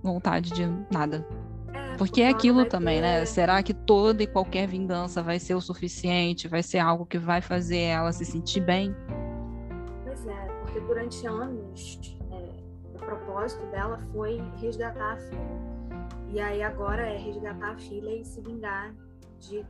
[0.02, 1.28] vontade de nada.
[1.74, 3.16] É, porque é aquilo também, né?
[3.16, 3.20] ter...
[3.20, 3.26] né?
[3.26, 6.48] Será que toda e qualquer vingança vai ser o suficiente?
[6.48, 8.96] Vai ser algo que vai fazer ela se sentir bem?
[10.06, 15.66] Pois é, porque durante anos é, o propósito dela foi resgatar a filha.
[16.30, 18.96] E aí agora é resgatar a filha e se vingar
[19.42, 19.66] de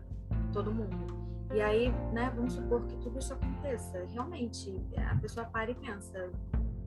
[0.53, 1.26] todo mundo.
[1.56, 4.06] E aí, né, vamos supor que tudo isso aconteça.
[4.14, 4.80] Realmente,
[5.11, 6.30] a pessoa para e pensa,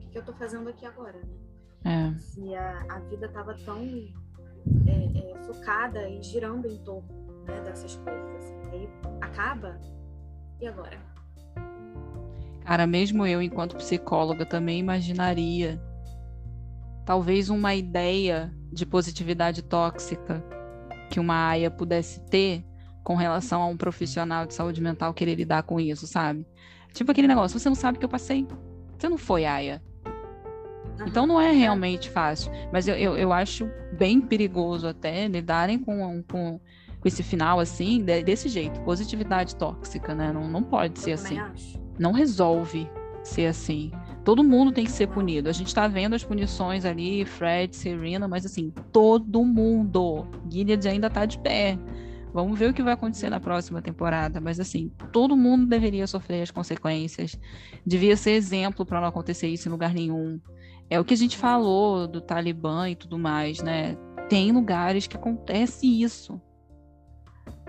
[0.09, 2.13] que, eu estou fazendo aqui agora, né?
[2.13, 2.17] É.
[2.17, 3.81] Se a, a vida estava tão
[4.85, 7.07] é, é, focada e girando em torno
[7.45, 8.35] né, dessas coisas.
[8.35, 8.55] Assim.
[8.71, 8.89] Aí
[9.21, 9.79] acaba,
[10.59, 10.97] e agora?
[12.65, 15.81] Cara, mesmo eu, enquanto psicóloga, também imaginaria
[17.05, 20.43] talvez uma ideia de positividade tóxica
[21.09, 22.63] que uma AIA pudesse ter
[23.03, 26.45] com relação a um profissional de saúde mental querer lidar com isso, sabe?
[26.93, 28.47] Tipo aquele negócio, você não sabe o que eu passei.
[28.95, 29.81] Você não foi AIA.
[31.05, 32.51] Então não é realmente fácil.
[32.71, 36.59] Mas eu, eu, eu acho bem perigoso até lidarem com, com,
[36.99, 38.79] com esse final assim, desse jeito.
[38.81, 40.31] Positividade tóxica, né?
[40.31, 41.39] Não, não pode ser assim.
[41.97, 42.89] Não resolve
[43.23, 43.91] ser assim.
[44.23, 45.49] Todo mundo tem que ser punido.
[45.49, 50.27] A gente tá vendo as punições ali, Fred, Serena, mas assim, todo mundo.
[50.49, 51.77] Gilead ainda tá de pé.
[52.31, 56.43] Vamos ver o que vai acontecer na próxima temporada, mas assim, todo mundo deveria sofrer
[56.43, 57.39] as consequências.
[57.85, 60.39] Devia ser exemplo para não acontecer isso em lugar nenhum.
[60.89, 63.95] É o que a gente falou do Talibã e tudo mais, né?
[64.27, 66.41] Tem lugares que acontece isso.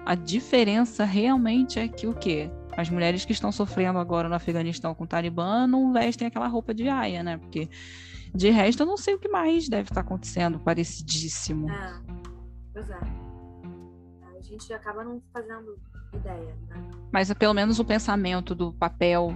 [0.05, 2.51] A diferença realmente é que o quê?
[2.77, 6.73] As mulheres que estão sofrendo agora no Afeganistão com o Talibã não vestem aquela roupa
[6.73, 7.37] de aia, né?
[7.37, 7.69] Porque
[8.35, 11.71] de resto eu não sei o que mais deve estar acontecendo, parecidíssimo.
[11.71, 12.01] É,
[12.73, 13.31] pois é
[14.51, 15.79] gente acaba não fazendo
[16.13, 16.91] ideia, né?
[17.13, 19.33] Mas é pelo menos o pensamento do papel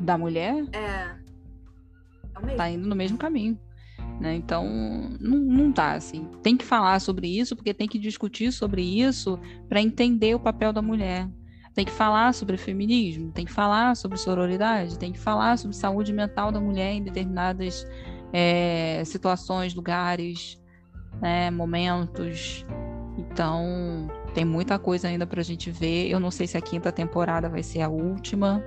[0.00, 1.25] da mulher é
[2.56, 3.58] tá indo no mesmo caminho.
[4.20, 4.34] Né?
[4.34, 4.64] Então,
[5.20, 6.26] não, não tá assim.
[6.42, 9.38] Tem que falar sobre isso, porque tem que discutir sobre isso
[9.68, 11.28] para entender o papel da mulher.
[11.74, 16.10] Tem que falar sobre feminismo, tem que falar sobre sororidade, tem que falar sobre saúde
[16.10, 17.86] mental da mulher em determinadas
[18.32, 20.58] é, situações, lugares,
[21.20, 22.64] né, momentos.
[23.18, 26.08] Então, tem muita coisa ainda pra gente ver.
[26.08, 28.64] Eu não sei se a quinta temporada vai ser a última,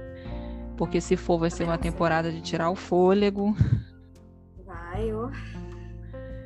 [0.79, 3.53] porque se for, vai ser uma temporada de tirar o fôlego.
[4.65, 5.29] Vai, ó.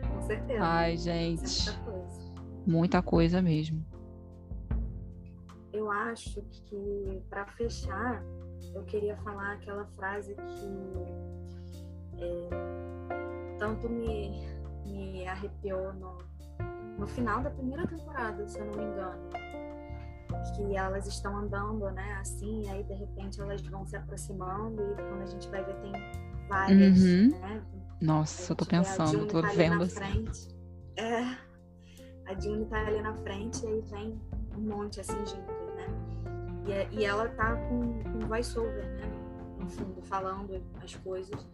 [0.09, 0.59] Com certeza.
[0.59, 1.69] Ai, gente.
[1.69, 2.33] Muita coisa.
[2.65, 3.85] muita coisa mesmo.
[5.71, 8.23] Eu acho que, para fechar,
[8.73, 11.03] eu queria falar aquela frase que
[12.17, 12.49] é,
[13.59, 14.47] tanto me,
[14.87, 16.17] me arrepiou no,
[16.97, 19.29] no final da primeira temporada, se eu não me engano.
[20.55, 24.95] Que elas estão andando, né, assim, e aí de repente elas vão se aproximando e
[24.95, 25.93] quando a gente vai ver tem
[26.47, 27.29] várias, uhum.
[27.39, 27.63] né?
[28.01, 29.85] Nossa, eu tô pensando, tô tá vendo.
[30.97, 31.21] É,
[32.25, 34.21] a June tá ali na frente e aí vem
[34.57, 35.87] um monte assim juntas, né?
[36.67, 39.11] E, é, e ela tá com, com voice-over, né?
[39.59, 41.47] No fundo, falando as coisas.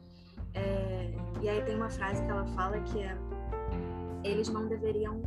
[0.54, 1.12] É,
[1.42, 3.16] e aí tem uma frase que ela fala que é
[4.24, 5.22] eles não deveriam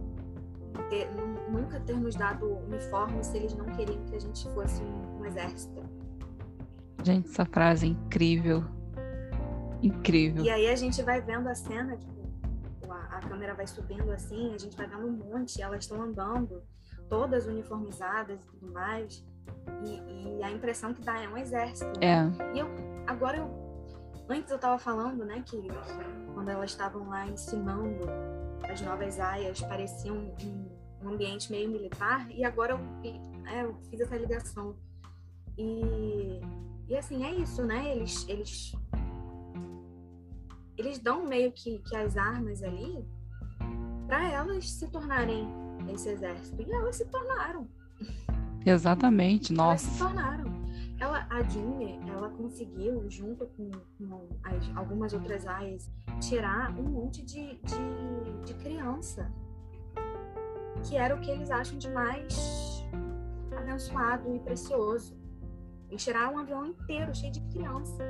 [0.88, 1.08] ter,
[1.50, 5.24] nunca ter nos dado uniforme se eles não queriam que a gente fosse um, um
[5.24, 5.82] exército.
[7.02, 8.64] Gente, essa frase é incrível.
[9.82, 10.44] Incrível.
[10.44, 12.22] E aí a gente vai vendo a cena, tipo,
[12.88, 16.62] a, a câmera vai subindo assim, a gente vai vendo um monte, elas estão andando,
[17.08, 19.24] todas uniformizadas e tudo mais.
[19.84, 21.92] E, e, a impressão que dá é um exército.
[22.00, 22.22] É.
[22.54, 22.68] E eu,
[23.06, 23.50] agora eu,
[24.28, 25.60] antes eu tava falando, né, que
[26.34, 28.06] quando elas estavam lá ensinando
[28.70, 30.68] as novas aias pareciam um,
[31.02, 32.80] um ambiente meio militar, e agora eu,
[33.46, 34.76] é, eu fiz essa ligação.
[35.56, 36.40] E,
[36.88, 37.94] e assim, é isso, né?
[37.94, 38.72] Eles, eles,
[40.76, 43.04] eles dão meio que, que as armas ali
[44.06, 45.46] para elas se tornarem
[45.92, 46.62] esse exército.
[46.62, 47.66] E elas se tornaram.
[48.64, 49.86] Exatamente, nossa.
[49.86, 50.61] Elas se tornaram.
[51.02, 57.24] Ela, a June, ela conseguiu, junto com, com as, algumas outras aias, tirar um monte
[57.24, 59.28] de, de, de criança,
[60.84, 62.86] que era o que eles acham de mais
[63.58, 65.20] abençoado e precioso.
[65.88, 68.00] Eles tiraram um avião inteiro cheio de criança.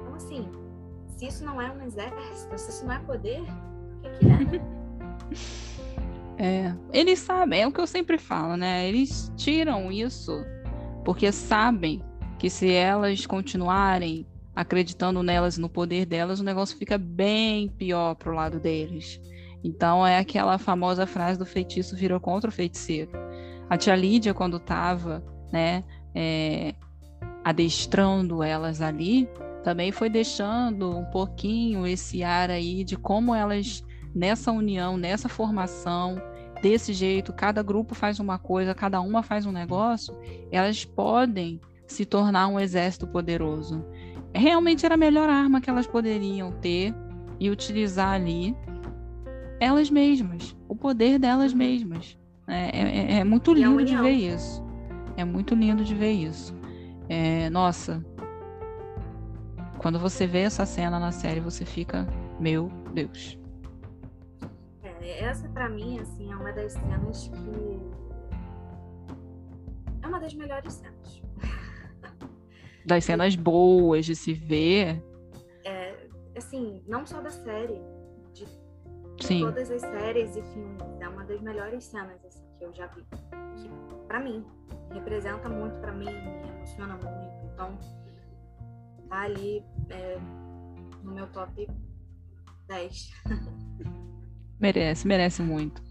[0.00, 0.50] Então, assim,
[1.06, 5.66] se isso não é um exército, se isso não é poder, o que, que é?
[6.38, 8.86] É, eles sabem, é o que eu sempre falo, né?
[8.86, 10.44] Eles tiram isso
[11.06, 12.02] porque sabem
[12.36, 14.26] que se elas continuarem
[14.56, 19.20] acreditando nelas no poder delas, o negócio fica bem pior pro lado deles.
[19.62, 23.12] Então é aquela famosa frase do feitiço virou contra o feiticeiro.
[23.70, 26.74] A tia Lídia, quando estava né, é,
[27.44, 29.28] adestrando elas ali,
[29.62, 36.20] também foi deixando um pouquinho esse ar aí de como elas, nessa união, nessa formação,
[36.60, 40.16] desse jeito, cada grupo faz uma coisa, cada uma faz um negócio,
[40.50, 43.84] elas podem se tornar um exército poderoso.
[44.34, 46.94] Realmente era a melhor arma que elas poderiam ter
[47.38, 48.56] e utilizar ali
[49.60, 52.18] elas mesmas, o poder delas mesmas.
[52.46, 54.64] É, é, é muito lindo de ver isso.
[55.16, 56.54] É muito lindo de ver isso.
[57.08, 58.04] É, nossa,
[59.78, 62.06] quando você vê essa cena na série, você fica,
[62.38, 63.38] meu Deus.
[65.10, 67.80] Essa para mim, assim, é uma das cenas que
[70.02, 71.22] é uma das melhores cenas.
[72.84, 75.02] Das cenas boas de se ver.
[75.64, 77.80] É, assim, não só da série,
[78.32, 78.46] de
[79.20, 79.40] Sim.
[79.40, 83.02] todas as séries e filmes, é uma das melhores cenas assim, que eu já vi.
[83.56, 83.68] Que,
[84.06, 84.46] pra mim,
[84.92, 87.52] representa muito para mim, me emociona muito.
[87.52, 87.76] Então,
[89.08, 90.16] tá ali é,
[91.02, 91.68] no meu top
[92.68, 93.10] 10.
[94.60, 95.82] merece, merece muito.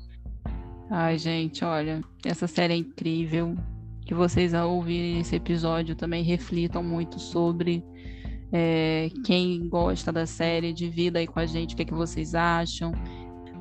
[0.89, 3.55] Ai, gente, olha, essa série é incrível.
[4.05, 7.83] Que vocês, ao ouvir esse episódio, também reflitam muito sobre
[8.51, 12.35] é, quem gosta da série, divida aí com a gente o que, é que vocês
[12.35, 12.91] acham.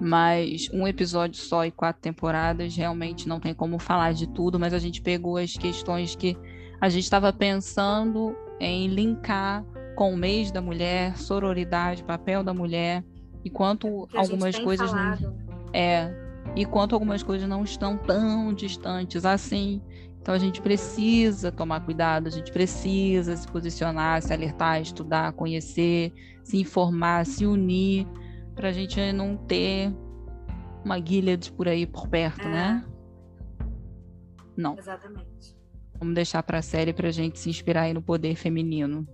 [0.01, 4.75] Mas um episódio só e quatro temporadas realmente não tem como falar de tudo, mas
[4.75, 6.37] a gente pegou as questões que
[6.81, 9.65] a gente estava pensando em linkar
[9.97, 13.05] com o mês da mulher, sororidade, papel da mulher,
[13.45, 15.21] enquanto algumas coisas falado.
[15.23, 15.45] não
[15.75, 16.15] é,
[16.55, 19.83] enquanto algumas coisas não estão tão distantes assim.
[20.21, 26.13] Então a gente precisa tomar cuidado, a gente precisa se posicionar, se alertar, estudar, conhecer,
[26.43, 28.07] se informar, se unir
[28.55, 29.93] para a gente não ter
[30.83, 32.49] uma Gilead por aí por perto, né?
[32.49, 32.53] é.
[32.53, 32.85] né?
[34.57, 34.79] Não.
[34.79, 35.59] Exatamente.
[35.99, 39.07] Vamos deixar para a série para a gente se inspirar aí no poder feminino.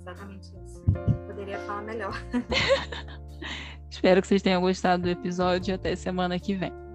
[0.00, 0.82] Exatamente isso.
[1.48, 2.14] Poderia falar melhor.
[3.88, 6.87] Espero que vocês tenham gostado do episódio e até semana que vem.